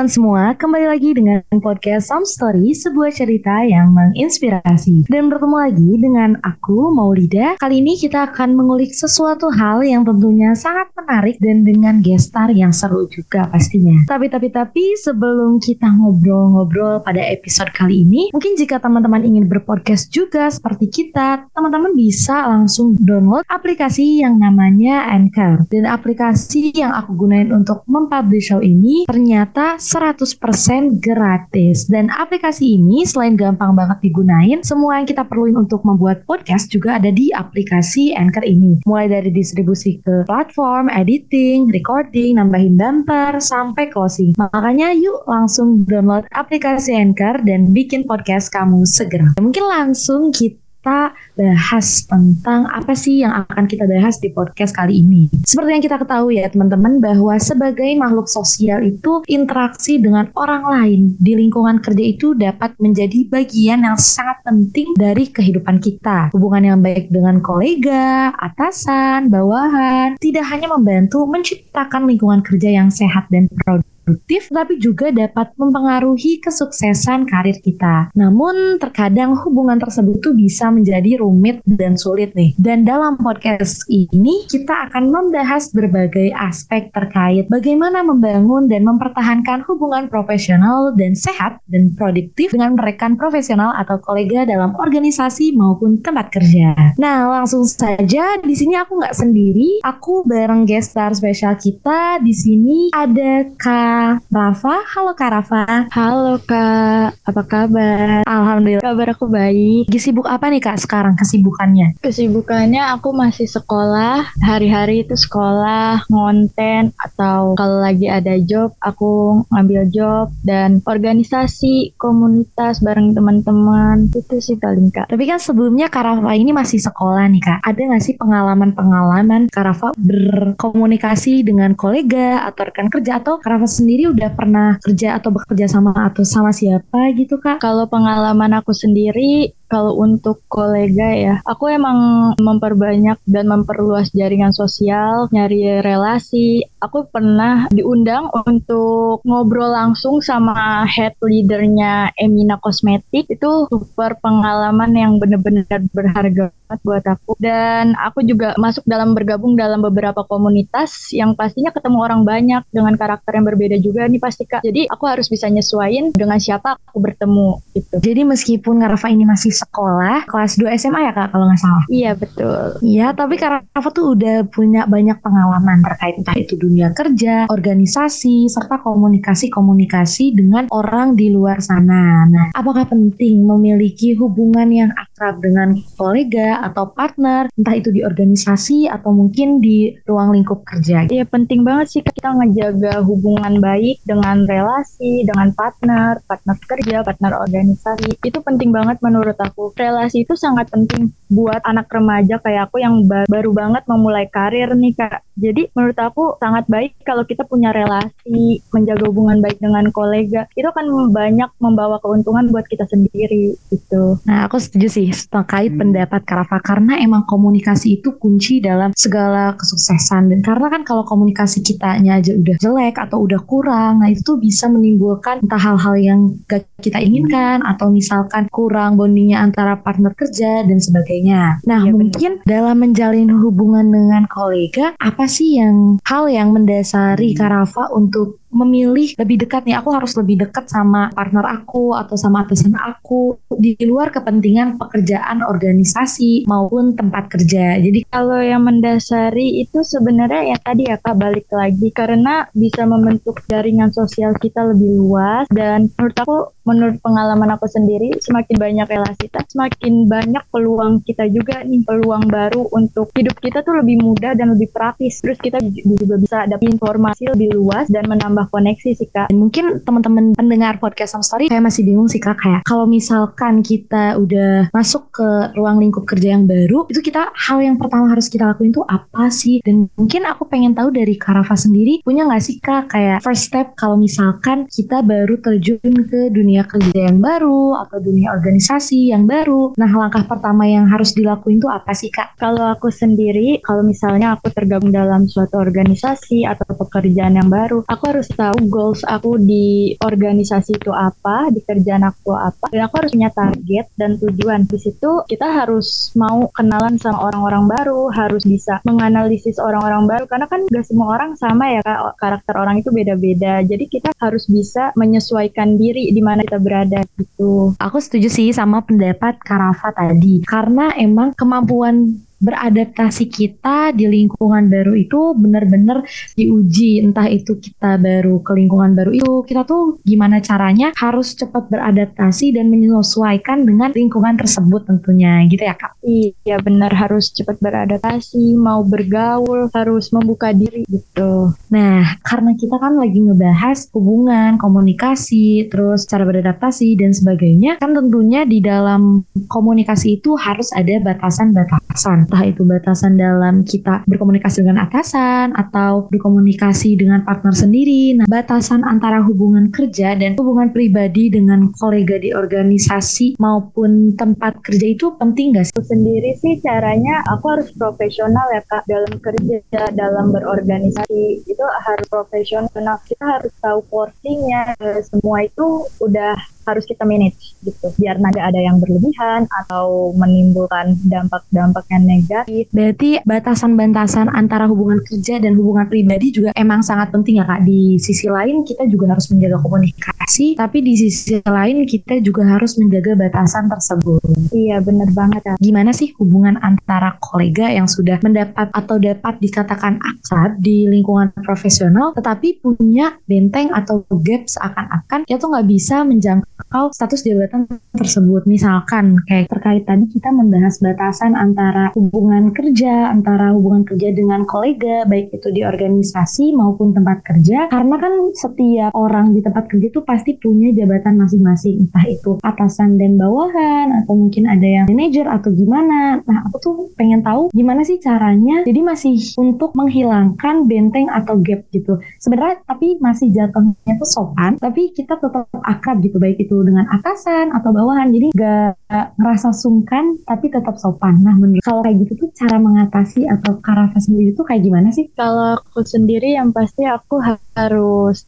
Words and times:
teman-teman 0.00 0.16
semua, 0.16 0.56
kembali 0.56 0.86
lagi 0.96 1.10
dengan 1.12 1.44
podcast 1.60 2.08
Some 2.08 2.24
Story, 2.24 2.72
sebuah 2.72 3.12
cerita 3.12 3.60
yang 3.68 3.92
menginspirasi. 3.92 5.04
Dan 5.12 5.28
bertemu 5.28 5.56
lagi 5.60 5.90
dengan 6.00 6.40
aku, 6.40 6.88
Maulida. 6.88 7.60
Kali 7.60 7.84
ini 7.84 8.00
kita 8.00 8.32
akan 8.32 8.56
mengulik 8.56 8.96
sesuatu 8.96 9.52
hal 9.52 9.84
yang 9.84 10.08
tentunya 10.08 10.56
sangat 10.56 10.88
menarik 10.96 11.36
dan 11.44 11.68
dengan 11.68 12.00
gestar 12.00 12.48
yang 12.48 12.72
seru 12.72 13.12
juga 13.12 13.44
pastinya. 13.52 13.92
Tapi, 14.08 14.32
tapi, 14.32 14.48
tapi 14.48 14.96
sebelum 15.04 15.60
kita 15.60 15.92
ngobrol-ngobrol 15.92 17.04
pada 17.04 17.20
episode 17.20 17.68
kali 17.76 18.00
ini, 18.00 18.32
mungkin 18.32 18.56
jika 18.56 18.80
teman-teman 18.80 19.20
ingin 19.20 19.52
berpodcast 19.52 20.08
juga 20.08 20.48
seperti 20.48 20.88
kita, 20.88 21.44
teman-teman 21.52 21.92
bisa 21.92 22.48
langsung 22.48 22.96
download 23.04 23.44
aplikasi 23.52 24.24
yang 24.24 24.40
namanya 24.40 25.12
Anchor. 25.12 25.68
Dan 25.68 25.84
aplikasi 25.84 26.72
yang 26.72 26.96
aku 26.96 27.12
gunain 27.20 27.52
untuk 27.52 27.84
mempublish 27.84 28.48
show 28.48 28.64
ini 28.64 29.04
ternyata 29.04 29.50
ternyata 29.50 29.82
100% 29.90 31.02
gratis. 31.02 31.90
Dan 31.90 32.06
aplikasi 32.14 32.78
ini 32.78 33.02
selain 33.02 33.34
gampang 33.34 33.74
banget 33.74 33.98
digunain, 34.06 34.62
semua 34.62 35.02
yang 35.02 35.10
kita 35.10 35.26
perluin 35.26 35.58
untuk 35.58 35.82
membuat 35.82 36.22
podcast 36.30 36.70
juga 36.70 37.02
ada 37.02 37.10
di 37.10 37.34
aplikasi 37.34 38.14
Anchor 38.14 38.46
ini. 38.46 38.78
Mulai 38.86 39.10
dari 39.10 39.34
distribusi 39.34 39.98
ke 40.06 40.22
platform, 40.30 40.86
editing, 40.94 41.74
recording, 41.74 42.38
nambahin 42.38 42.78
bumper, 42.78 43.42
sampai 43.42 43.90
closing. 43.90 44.30
Makanya 44.38 44.94
yuk 44.94 45.26
langsung 45.26 45.82
download 45.90 46.30
aplikasi 46.30 46.94
Anchor 46.94 47.42
dan 47.42 47.74
bikin 47.74 48.06
podcast 48.06 48.54
kamu 48.54 48.86
segera. 48.86 49.34
Mungkin 49.42 49.66
langsung 49.66 50.30
kita 50.30 50.69
kita 50.80 51.12
bahas 51.36 52.08
tentang 52.08 52.64
apa 52.72 52.96
sih 52.96 53.20
yang 53.20 53.36
akan 53.44 53.68
kita 53.68 53.84
bahas 53.84 54.16
di 54.16 54.32
podcast 54.32 54.72
kali 54.72 55.04
ini. 55.04 55.28
Seperti 55.44 55.76
yang 55.76 55.84
kita 55.84 56.00
ketahui 56.00 56.40
ya 56.40 56.48
teman-teman 56.48 57.04
bahwa 57.04 57.36
sebagai 57.36 57.92
makhluk 58.00 58.24
sosial 58.24 58.80
itu 58.80 59.20
interaksi 59.28 60.00
dengan 60.00 60.32
orang 60.40 60.64
lain 60.64 61.00
di 61.20 61.36
lingkungan 61.36 61.84
kerja 61.84 62.00
itu 62.00 62.32
dapat 62.32 62.72
menjadi 62.80 63.28
bagian 63.28 63.84
yang 63.84 64.00
sangat 64.00 64.40
penting 64.40 64.96
dari 64.96 65.28
kehidupan 65.28 65.84
kita. 65.84 66.32
Hubungan 66.32 66.72
yang 66.72 66.80
baik 66.80 67.12
dengan 67.12 67.44
kolega, 67.44 68.32
atasan, 68.40 69.28
bawahan 69.28 70.16
tidak 70.16 70.48
hanya 70.48 70.72
membantu 70.72 71.28
menciptakan 71.28 72.08
lingkungan 72.08 72.40
kerja 72.40 72.72
yang 72.72 72.88
sehat 72.88 73.28
dan 73.28 73.52
produktif 73.52 73.99
produktif, 74.10 74.50
tapi 74.50 74.74
juga 74.82 75.14
dapat 75.14 75.54
mempengaruhi 75.54 76.42
kesuksesan 76.42 77.30
karir 77.30 77.54
kita. 77.62 78.10
Namun, 78.18 78.82
terkadang 78.82 79.38
hubungan 79.46 79.78
tersebut 79.78 80.18
tuh 80.18 80.34
bisa 80.34 80.66
menjadi 80.66 81.22
rumit 81.22 81.62
dan 81.62 81.94
sulit 81.94 82.34
nih. 82.34 82.58
Dan 82.58 82.82
dalam 82.82 83.14
podcast 83.22 83.86
ini, 83.86 84.50
kita 84.50 84.90
akan 84.90 85.14
membahas 85.14 85.70
berbagai 85.70 86.34
aspek 86.34 86.90
terkait 86.90 87.46
bagaimana 87.46 88.02
membangun 88.02 88.66
dan 88.66 88.82
mempertahankan 88.82 89.62
hubungan 89.70 90.10
profesional 90.10 90.90
dan 90.98 91.14
sehat 91.14 91.62
dan 91.70 91.94
produktif 91.94 92.50
dengan 92.50 92.74
rekan 92.82 93.14
profesional 93.14 93.70
atau 93.78 94.02
kolega 94.02 94.42
dalam 94.42 94.74
organisasi 94.74 95.54
maupun 95.54 96.02
tempat 96.02 96.34
kerja. 96.34 96.74
Nah, 96.98 97.30
langsung 97.30 97.62
saja 97.62 98.42
di 98.42 98.54
sini 98.58 98.74
aku 98.74 98.98
nggak 98.98 99.14
sendiri, 99.14 99.86
aku 99.86 100.26
bareng 100.26 100.66
guest 100.66 100.98
star 100.98 101.14
spesial 101.14 101.54
kita. 101.54 102.18
Di 102.18 102.34
sini 102.34 102.90
ada 102.90 103.46
Kak 103.54 103.99
Rafa. 104.30 104.74
Halo 104.96 105.12
Kak 105.12 105.30
Rafa. 105.30 105.64
Halo 105.92 106.40
Kak, 106.40 107.20
apa 107.26 107.42
kabar? 107.44 108.24
Alhamdulillah. 108.24 108.82
Kabar 108.82 109.12
aku 109.12 109.26
baik. 109.28 109.90
Lagi 109.90 110.00
sibuk 110.00 110.24
apa 110.24 110.48
nih 110.48 110.62
Kak 110.62 110.80
sekarang 110.80 111.14
kesibukannya? 111.18 112.00
Kesibukannya 112.00 112.82
aku 112.96 113.12
masih 113.12 113.44
sekolah. 113.44 114.24
Hari-hari 114.40 115.04
itu 115.04 115.18
sekolah, 115.18 116.06
ngonten, 116.08 116.96
atau 116.96 117.58
kalau 117.58 117.82
lagi 117.82 118.08
ada 118.08 118.38
job, 118.40 118.72
aku 118.80 119.42
ngambil 119.52 119.82
job 119.92 120.26
dan 120.46 120.80
organisasi 120.86 121.98
komunitas 122.00 122.80
bareng 122.80 123.12
teman-teman. 123.12 124.08
Itu 124.14 124.40
sih 124.40 124.56
paling 124.56 124.88
Kak. 124.94 125.12
Tapi 125.12 125.24
kan 125.28 125.42
sebelumnya 125.42 125.92
Kak 125.92 126.04
Rafa 126.06 126.32
ini 126.32 126.54
masih 126.54 126.80
sekolah 126.80 127.28
nih 127.28 127.42
Kak. 127.42 127.60
Ada 127.66 127.80
nggak 127.80 128.04
sih 128.04 128.14
pengalaman-pengalaman 128.16 129.52
Kak 129.52 129.64
Rafa 129.66 129.88
berkomunikasi 129.98 131.44
dengan 131.44 131.74
kolega 131.74 132.46
atau 132.48 132.62
rekan 132.66 132.88
kerja 132.88 133.20
atau 133.20 133.36
Kak 133.42 133.50
Rafa 133.50 133.79
sendiri 133.80 134.12
udah 134.12 134.30
pernah 134.36 134.76
kerja 134.84 135.16
atau 135.16 135.32
bekerja 135.32 135.64
sama 135.72 135.96
atau 135.96 136.20
sama 136.20 136.52
siapa 136.52 137.16
gitu 137.16 137.40
kak? 137.40 137.64
Kalau 137.64 137.88
pengalaman 137.88 138.60
aku 138.60 138.76
sendiri 138.76 139.56
kalau 139.70 139.94
untuk 140.02 140.42
kolega 140.50 141.14
ya, 141.14 141.34
aku 141.46 141.70
emang 141.70 142.34
memperbanyak 142.42 143.22
dan 143.30 143.46
memperluas 143.46 144.10
jaringan 144.10 144.50
sosial, 144.50 145.30
nyari 145.30 145.78
relasi. 145.78 146.66
Aku 146.82 147.06
pernah 147.06 147.70
diundang 147.70 148.26
untuk 148.34 149.22
ngobrol 149.22 149.70
langsung 149.70 150.18
sama 150.18 150.82
head 150.90 151.14
leadernya 151.22 152.10
Emina 152.18 152.58
Kosmetik. 152.58 153.30
Itu 153.30 153.70
super 153.70 154.18
pengalaman 154.18 154.90
yang 154.98 155.22
bener-bener 155.22 155.64
berharga 155.94 156.50
buat 156.82 157.02
aku. 157.02 157.34
Dan 157.42 157.98
aku 157.98 158.22
juga 158.22 158.54
masuk 158.58 158.86
dalam 158.86 159.14
bergabung 159.14 159.58
dalam 159.58 159.82
beberapa 159.82 160.22
komunitas 160.22 161.10
yang 161.10 161.34
pastinya 161.34 161.74
ketemu 161.74 161.98
orang 161.98 162.22
banyak 162.22 162.62
dengan 162.70 162.94
karakter 162.94 163.34
yang 163.34 163.46
berbeda 163.46 163.76
juga 163.82 164.06
nih 164.06 164.22
pasti 164.22 164.46
kak. 164.46 164.62
Jadi 164.62 164.86
aku 164.86 165.04
harus 165.10 165.26
bisa 165.26 165.50
nyesuaiin 165.50 166.14
dengan 166.14 166.38
siapa 166.38 166.78
aku 166.78 166.98
bertemu 167.02 167.58
gitu. 167.74 167.96
Jadi 167.98 168.22
meskipun 168.22 168.82
Rafa 168.82 169.10
ini 169.10 169.26
masih 169.26 169.50
sekolah 169.60 170.24
kelas 170.24 170.56
2 170.56 170.72
SMA 170.80 171.00
ya 171.10 171.12
kak 171.12 171.28
kalau 171.32 171.44
nggak 171.48 171.60
salah. 171.60 171.84
Iya 171.92 172.12
betul. 172.16 172.80
Iya 172.80 173.06
tapi 173.12 173.34
karena 173.36 173.60
Rafa 173.76 173.90
tuh 173.92 174.16
udah 174.16 174.36
punya 174.48 174.88
banyak 174.88 175.18
pengalaman 175.20 175.84
terkait 175.84 176.16
entah 176.16 176.36
itu 176.36 176.56
dunia 176.56 176.92
kerja, 176.96 177.50
organisasi, 177.50 178.48
serta 178.48 178.80
komunikasi-komunikasi 178.80 180.36
dengan 180.36 180.70
orang 180.72 181.18
di 181.18 181.28
luar 181.34 181.60
sana. 181.60 182.24
Nah, 182.30 182.46
apakah 182.56 182.86
penting 182.88 183.44
memiliki 183.44 184.14
hubungan 184.16 184.68
yang 184.70 184.90
akrab 184.94 185.42
dengan 185.42 185.76
kolega 185.98 186.62
atau 186.64 186.88
partner, 186.94 187.50
entah 187.58 187.74
itu 187.76 187.90
di 187.92 188.00
organisasi 188.06 188.86
atau 188.86 189.10
mungkin 189.12 189.58
di 189.58 189.92
ruang 190.06 190.32
lingkup 190.32 190.62
kerja? 190.64 191.10
Iya 191.10 191.26
penting 191.26 191.66
banget 191.66 191.86
sih 191.90 192.00
kita 192.04 192.30
ngejaga 192.32 193.02
hubungan 193.02 193.58
baik 193.58 193.98
dengan 194.06 194.46
relasi, 194.46 195.26
dengan 195.26 195.50
partner, 195.52 196.22
partner 196.24 196.56
kerja, 196.64 197.02
partner 197.02 197.32
organisasi. 197.34 198.22
Itu 198.22 198.38
penting 198.44 198.70
banget 198.70 199.02
menurut 199.02 199.34
aku 199.36 199.49
aku. 199.50 199.74
Relasi 199.74 200.22
itu 200.22 200.38
sangat 200.38 200.70
penting 200.70 201.10
buat 201.30 201.62
anak 201.62 201.86
remaja 201.90 202.42
kayak 202.42 202.70
aku 202.70 202.82
yang 202.82 203.06
baru 203.06 203.54
banget 203.54 203.86
memulai 203.86 204.26
karir 204.26 204.74
nih 204.74 204.94
kak. 204.94 205.22
Jadi 205.40 205.72
menurut 205.72 205.96
aku 205.96 206.36
sangat 206.36 206.68
baik 206.68 207.00
kalau 207.06 207.24
kita 207.24 207.46
punya 207.46 207.72
relasi, 207.72 208.60
menjaga 208.74 209.08
hubungan 209.08 209.40
baik 209.40 209.62
dengan 209.62 209.88
kolega. 209.94 210.44
Itu 210.58 210.68
akan 210.68 211.14
banyak 211.14 211.50
membawa 211.62 212.02
keuntungan 212.02 212.50
buat 212.52 212.66
kita 212.66 212.84
sendiri 212.90 213.56
gitu. 213.72 214.20
Nah 214.26 214.44
aku 214.50 214.58
setuju 214.60 214.86
sih 214.90 215.08
terkait 215.10 215.72
hmm. 215.72 215.80
pendapat 215.80 216.22
Karafa 216.26 216.58
karena 216.60 217.00
emang 217.00 217.24
komunikasi 217.24 218.02
itu 218.02 218.14
kunci 218.20 218.60
dalam 218.60 218.92
segala 218.92 219.56
kesuksesan 219.56 220.28
dan 220.34 220.40
karena 220.44 220.66
kan 220.68 220.82
kalau 220.84 221.02
komunikasi 221.06 221.64
kitanya 221.64 222.20
aja 222.20 222.36
udah 222.36 222.56
jelek 222.60 223.00
atau 223.00 223.24
udah 223.24 223.40
kurang, 223.48 224.04
nah 224.04 224.10
itu 224.12 224.36
bisa 224.36 224.68
menimbulkan 224.68 225.40
entah 225.40 225.60
hal-hal 225.60 225.96
yang 225.96 226.20
gak 226.44 226.68
kita 226.84 227.00
inginkan 227.00 227.64
atau 227.64 227.88
misalkan 227.88 228.46
kurang 228.52 229.00
bondingnya 229.00 229.39
antara 229.40 229.80
partner 229.80 230.12
kerja 230.12 230.62
dan 230.68 230.76
sebagainya. 230.76 231.64
Nah, 231.64 231.88
ya, 231.88 231.92
mungkin 231.96 232.32
bener. 232.40 232.46
dalam 232.46 232.76
menjalin 232.76 233.30
hubungan 233.32 233.88
dengan 233.88 234.28
kolega, 234.28 234.92
apa 235.00 235.24
sih 235.24 235.56
yang 235.56 235.96
hal 236.04 236.28
yang 236.28 236.52
mendasari 236.52 237.32
Karafa 237.32 237.88
untuk 237.96 238.39
memilih 238.50 239.14
lebih 239.16 239.46
dekat 239.46 239.64
nih 239.66 239.78
aku 239.78 239.90
harus 239.94 240.12
lebih 240.18 240.46
dekat 240.46 240.66
sama 240.66 241.08
partner 241.14 241.46
aku 241.46 241.94
atau 241.96 242.14
sama 242.18 242.44
atasan 242.44 242.74
aku. 242.76 243.38
Di 243.56 243.78
luar 243.86 244.10
kepentingan 244.10 244.76
pekerjaan 244.76 245.42
organisasi 245.46 246.46
maupun 246.50 246.98
tempat 246.98 247.30
kerja. 247.30 247.78
Jadi 247.78 248.06
kalau 248.10 248.38
yang 248.42 248.66
mendasari 248.66 249.62
itu 249.62 249.82
sebenarnya 249.82 250.54
ya 250.54 250.58
tadi 250.60 250.90
ya 250.90 250.98
Kak 250.98 251.16
balik 251.16 251.48
lagi. 251.50 251.88
Karena 251.94 252.46
bisa 252.52 252.84
membentuk 252.84 253.42
jaringan 253.46 253.94
sosial 253.94 254.34
kita 254.38 254.66
lebih 254.74 255.00
luas. 255.00 255.46
Dan 255.50 255.90
menurut 255.96 256.16
aku 256.18 256.36
menurut 256.66 256.96
pengalaman 257.02 257.50
aku 257.56 257.66
sendiri 257.66 258.14
semakin 258.20 258.56
banyak 258.60 258.86
relasi 258.86 259.26
kita 259.26 259.42
semakin 259.50 260.06
banyak 260.06 260.44
peluang 260.50 261.02
kita 261.02 261.26
juga 261.30 261.62
nih 261.66 261.82
peluang 261.82 262.30
baru 262.30 262.66
untuk 262.74 263.10
hidup 263.14 263.38
kita 263.38 263.62
tuh 263.62 263.78
lebih 263.78 264.02
mudah 264.02 264.34
dan 264.34 264.54
lebih 264.54 264.70
praktis. 264.74 265.22
Terus 265.22 265.38
kita 265.38 265.58
juga 265.62 266.16
bisa 266.18 266.38
dapat 266.46 266.66
informasi 266.66 267.30
lebih 267.30 267.54
luas 267.54 267.86
dan 267.86 268.06
menambah 268.10 268.39
nambah 268.40 268.48
koneksi 268.56 268.96
sih 268.96 269.08
kak. 269.12 269.28
Mungkin 269.28 269.84
teman-teman 269.84 270.32
pendengar 270.32 270.80
podcast 270.80 271.12
Some 271.12 271.20
Story 271.20 271.52
saya 271.52 271.60
masih 271.60 271.84
bingung 271.84 272.08
sih 272.08 272.16
kak 272.16 272.40
kayak 272.40 272.64
kalau 272.64 272.88
misalkan 272.88 273.60
kita 273.60 274.16
udah 274.16 274.72
masuk 274.72 275.12
ke 275.12 275.28
ruang 275.52 275.76
lingkup 275.76 276.08
kerja 276.08 276.32
yang 276.32 276.48
baru 276.48 276.88
itu 276.88 277.04
kita 277.04 277.28
hal 277.36 277.60
yang 277.60 277.76
pertama 277.76 278.08
harus 278.08 278.32
kita 278.32 278.48
lakuin 278.48 278.72
itu 278.72 278.80
apa 278.88 279.28
sih? 279.28 279.60
Dan 279.60 279.92
mungkin 280.00 280.24
aku 280.24 280.48
pengen 280.48 280.72
tahu 280.72 280.88
dari 280.88 281.20
Karafa 281.20 281.52
sendiri 281.52 282.00
punya 282.00 282.24
nggak 282.24 282.40
sih 282.40 282.56
kak 282.64 282.88
kayak 282.88 283.20
first 283.20 283.52
step 283.52 283.76
kalau 283.76 284.00
misalkan 284.00 284.64
kita 284.72 285.04
baru 285.04 285.36
terjun 285.44 285.92
ke 286.08 286.32
dunia 286.32 286.64
kerja 286.64 287.12
yang 287.12 287.20
baru 287.20 287.76
atau 287.84 288.00
dunia 288.00 288.32
organisasi 288.32 289.12
yang 289.12 289.28
baru. 289.28 289.76
Nah 289.76 289.90
langkah 289.92 290.24
pertama 290.24 290.64
yang 290.64 290.88
harus 290.88 291.12
dilakuin 291.12 291.60
itu 291.60 291.68
apa 291.68 291.92
sih 291.92 292.08
kak? 292.08 292.40
Kalau 292.40 292.72
aku 292.72 292.88
sendiri 292.88 293.60
kalau 293.60 293.84
misalnya 293.84 294.38
aku 294.38 294.48
tergabung 294.54 294.94
dalam 294.94 295.28
suatu 295.28 295.60
organisasi 295.60 296.46
atau 296.46 296.64
pekerjaan 296.78 297.36
yang 297.36 297.50
baru, 297.50 297.82
aku 297.90 298.04
harus 298.14 298.29
harus 298.30 298.38
tahu 298.38 298.58
goals 298.70 299.02
aku 299.10 299.42
di 299.42 299.98
organisasi 299.98 300.78
itu 300.78 300.94
apa, 300.94 301.50
di 301.50 301.58
kerjaan 301.66 302.06
aku 302.06 302.30
apa, 302.30 302.70
dan 302.70 302.86
aku 302.86 302.94
harus 303.02 303.10
punya 303.10 303.30
target 303.34 303.86
dan 303.98 304.14
tujuan. 304.22 304.70
Di 304.70 304.78
situ 304.78 305.26
kita 305.26 305.50
harus 305.50 306.14
mau 306.14 306.46
kenalan 306.54 306.94
sama 307.02 307.26
orang-orang 307.26 307.66
baru, 307.66 308.06
harus 308.14 308.46
bisa 308.46 308.78
menganalisis 308.86 309.58
orang-orang 309.58 310.06
baru 310.06 310.24
karena 310.30 310.46
kan 310.46 310.62
gak 310.70 310.86
semua 310.86 311.18
orang 311.18 311.34
sama 311.34 311.74
ya 311.74 311.82
kak, 311.82 312.14
karakter 312.22 312.54
orang 312.54 312.78
itu 312.78 312.94
beda-beda. 312.94 313.66
Jadi 313.66 313.84
kita 313.90 314.14
harus 314.22 314.46
bisa 314.46 314.94
menyesuaikan 314.94 315.74
diri 315.74 316.14
di 316.14 316.22
mana 316.22 316.46
kita 316.46 316.62
berada 316.62 317.02
gitu. 317.18 317.74
Aku 317.82 317.98
setuju 317.98 318.30
sih 318.30 318.54
sama 318.54 318.86
pendapat 318.86 319.42
Karafa 319.42 319.90
tadi 319.90 320.46
karena 320.46 320.94
emang 320.94 321.34
kemampuan 321.34 322.22
beradaptasi 322.40 323.28
kita 323.28 323.92
di 323.92 324.08
lingkungan 324.08 324.72
baru 324.72 324.96
itu 324.96 325.36
benar-benar 325.36 326.02
diuji. 326.34 327.04
Entah 327.04 327.28
itu 327.28 327.60
kita 327.60 328.00
baru 328.00 328.40
ke 328.40 328.52
lingkungan 328.56 328.96
baru 328.96 329.12
itu 329.12 329.32
kita 329.44 329.68
tuh 329.68 330.00
gimana 330.02 330.40
caranya 330.40 330.90
harus 330.96 331.36
cepat 331.36 331.68
beradaptasi 331.68 332.56
dan 332.56 332.72
menyesuaikan 332.72 333.68
dengan 333.68 333.92
lingkungan 333.92 334.40
tersebut 334.40 334.88
tentunya. 334.88 335.44
Gitu 335.46 335.62
ya 335.62 335.76
kak? 335.76 336.00
Iya 336.02 336.56
benar. 336.64 336.90
Harus 336.96 337.30
cepat 337.30 337.60
beradaptasi 337.60 338.56
mau 338.56 338.80
bergaul 338.82 339.68
harus 339.76 340.08
membuka 340.10 340.56
diri 340.56 340.88
gitu. 340.88 341.52
Nah 341.68 342.16
karena 342.24 342.56
kita 342.56 342.80
kan 342.80 342.96
lagi 342.96 343.20
ngebahas 343.20 343.92
hubungan 343.92 344.56
komunikasi 344.56 345.68
terus 345.68 346.08
cara 346.08 346.24
beradaptasi 346.24 346.96
dan 346.96 347.12
sebagainya 347.12 347.76
kan 347.76 347.92
tentunya 347.92 348.48
di 348.48 348.64
dalam 348.64 349.22
komunikasi 349.52 350.20
itu 350.22 350.34
harus 350.40 350.72
ada 350.72 350.96
batasan-batasan 351.04 352.29
entah 352.30 352.46
itu 352.46 352.62
batasan 352.62 353.18
dalam 353.18 353.66
kita 353.66 354.06
berkomunikasi 354.06 354.62
dengan 354.62 354.86
atasan 354.86 355.50
atau 355.58 356.06
berkomunikasi 356.14 356.94
dengan 356.94 357.26
partner 357.26 357.50
sendiri. 357.50 358.14
Nah, 358.14 358.30
batasan 358.30 358.86
antara 358.86 359.18
hubungan 359.18 359.74
kerja 359.74 360.14
dan 360.14 360.38
hubungan 360.38 360.70
pribadi 360.70 361.26
dengan 361.26 361.74
kolega 361.82 362.22
di 362.22 362.30
organisasi 362.30 363.34
maupun 363.42 364.14
tempat 364.14 364.62
kerja 364.62 364.94
itu 364.94 365.10
penting 365.18 365.58
gak 365.58 365.66
sih? 365.66 365.74
Aku 365.74 365.82
sendiri 365.82 366.38
sih 366.38 366.62
caranya 366.62 367.26
aku 367.34 367.50
harus 367.50 367.74
profesional 367.74 368.46
ya 368.54 368.62
kak 368.70 368.86
dalam 368.86 369.18
kerja, 369.18 369.90
dalam 369.98 370.30
berorganisasi 370.30 371.42
itu 371.50 371.64
harus 371.82 372.06
profesional. 372.06 373.02
Kita 373.02 373.26
harus 373.26 373.50
tahu 373.58 373.82
porsinya, 373.90 374.70
semua 375.02 375.42
itu 375.42 375.82
udah 375.98 376.38
harus 376.66 376.84
kita 376.86 377.02
manage 377.08 377.56
gitu 377.64 377.92
biar 377.96 378.16
nggak 378.20 378.40
ada 378.40 378.60
yang 378.60 378.76
berlebihan 378.78 379.44
atau 379.64 380.12
menimbulkan 380.16 380.96
dampak-dampak 381.08 381.84
yang 381.90 382.04
negatif. 382.04 382.64
Berarti 382.70 383.20
batasan-batasan 383.24 384.32
antara 384.32 384.68
hubungan 384.70 385.00
kerja 385.04 385.40
dan 385.40 385.56
hubungan 385.56 385.88
pribadi 385.88 386.32
juga 386.32 386.50
emang 386.56 386.84
sangat 386.84 387.10
penting 387.12 387.40
ya 387.40 387.44
kak. 387.48 387.64
Di 387.64 387.96
sisi 387.98 388.30
lain 388.30 388.62
kita 388.64 388.86
juga 388.88 389.16
harus 389.16 389.28
menjaga 389.32 389.58
komunikasi, 389.60 390.56
tapi 390.56 390.78
di 390.84 390.94
sisi 390.96 391.40
lain 391.42 391.84
kita 391.84 392.20
juga 392.22 392.46
harus 392.46 392.76
menjaga 392.78 393.16
batasan 393.16 393.68
tersebut. 393.68 394.20
Iya 394.54 394.80
benar 394.84 395.10
banget 395.12 395.42
ya. 395.44 395.54
Gimana 395.60 395.90
sih 395.90 396.12
hubungan 396.16 396.56
antara 396.60 397.16
kolega 397.20 397.68
yang 397.68 397.88
sudah 397.90 398.20
mendapat 398.22 398.70
atau 398.72 398.96
dapat 398.96 399.36
dikatakan 399.40 400.00
akrab 400.00 400.58
di 400.60 400.86
lingkungan 400.86 401.32
profesional, 401.42 402.12
tetapi 402.14 402.62
punya 402.62 403.18
benteng 403.26 403.72
atau 403.74 404.04
gap 404.22 404.46
seakan-akan 404.46 405.24
kita 405.24 405.38
tuh 405.40 405.50
nggak 405.52 405.68
bisa 405.68 406.02
menjangkau 406.02 406.59
atau 406.68 406.92
status 406.92 407.24
jabatan 407.24 407.66
tersebut. 407.96 408.44
Misalkan 408.44 409.16
kayak 409.24 409.48
terkait 409.48 409.84
tadi 409.88 410.04
kita 410.10 410.28
membahas 410.34 410.76
batasan 410.82 411.32
antara 411.34 411.92
hubungan 411.96 412.52
kerja, 412.52 413.10
antara 413.10 413.52
hubungan 413.56 413.86
kerja 413.86 414.12
dengan 414.12 414.44
kolega, 414.44 415.08
baik 415.08 415.32
itu 415.34 415.48
di 415.54 415.64
organisasi 415.64 416.52
maupun 416.54 416.92
tempat 416.92 417.24
kerja. 417.24 417.70
Karena 417.72 417.96
kan 417.96 418.12
setiap 418.34 418.90
orang 418.96 419.32
di 419.32 419.40
tempat 419.40 419.70
kerja 419.70 419.86
itu 419.90 420.00
pasti 420.04 420.36
punya 420.36 420.72
jabatan 420.74 421.20
masing-masing, 421.20 421.88
entah 421.88 422.06
itu 422.06 422.36
atasan 422.42 422.96
dan 422.98 423.16
bawahan 423.16 424.04
atau 424.04 424.14
mungkin 424.16 424.50
ada 424.50 424.66
yang 424.66 424.86
manajer 424.90 425.26
atau 425.26 425.50
gimana. 425.54 426.20
Nah, 426.24 426.38
aku 426.48 426.56
tuh 426.58 426.74
pengen 426.98 427.22
tahu 427.22 427.52
gimana 427.54 427.86
sih 427.86 428.02
caranya 428.02 428.66
jadi 428.66 428.80
masih 428.82 429.16
untuk 429.38 429.76
menghilangkan 429.78 430.66
benteng 430.66 431.06
atau 431.10 431.38
gap 431.38 431.66
gitu. 431.70 432.00
Sebenarnya 432.18 432.62
tapi 432.66 432.98
masih 432.98 433.30
jatuhnya 433.30 433.94
tuh 434.00 434.08
sopan, 434.08 434.58
tapi 434.58 434.90
kita 434.90 435.16
tetap 435.20 435.46
akrab 435.62 436.02
gitu 436.02 436.18
baik 436.18 436.42
itu 436.42 436.49
dengan 436.66 436.90
atasan 436.90 437.54
atau 437.54 437.70
bawahan. 437.70 438.10
Jadi 438.10 438.34
gak 438.34 438.90
ngerasa 439.16 439.54
sungkan 439.54 440.18
tapi 440.26 440.50
tetap 440.50 440.74
sopan. 440.74 441.22
Nah 441.22 441.38
menurut 441.38 441.62
kalau 441.62 441.86
kayak 441.86 442.02
gitu 442.02 442.26
tuh 442.26 442.28
cara 442.34 442.58
mengatasi 442.58 443.30
atau 443.30 443.62
karafa 443.62 444.02
sendiri 444.02 444.34
tuh 444.34 444.42
kayak 444.42 444.66
gimana 444.66 444.90
sih? 444.90 445.06
Kalau 445.14 445.54
aku 445.58 445.86
sendiri 445.86 446.34
yang 446.34 446.50
pasti 446.50 446.82
aku 446.82 447.22
harus 447.22 447.49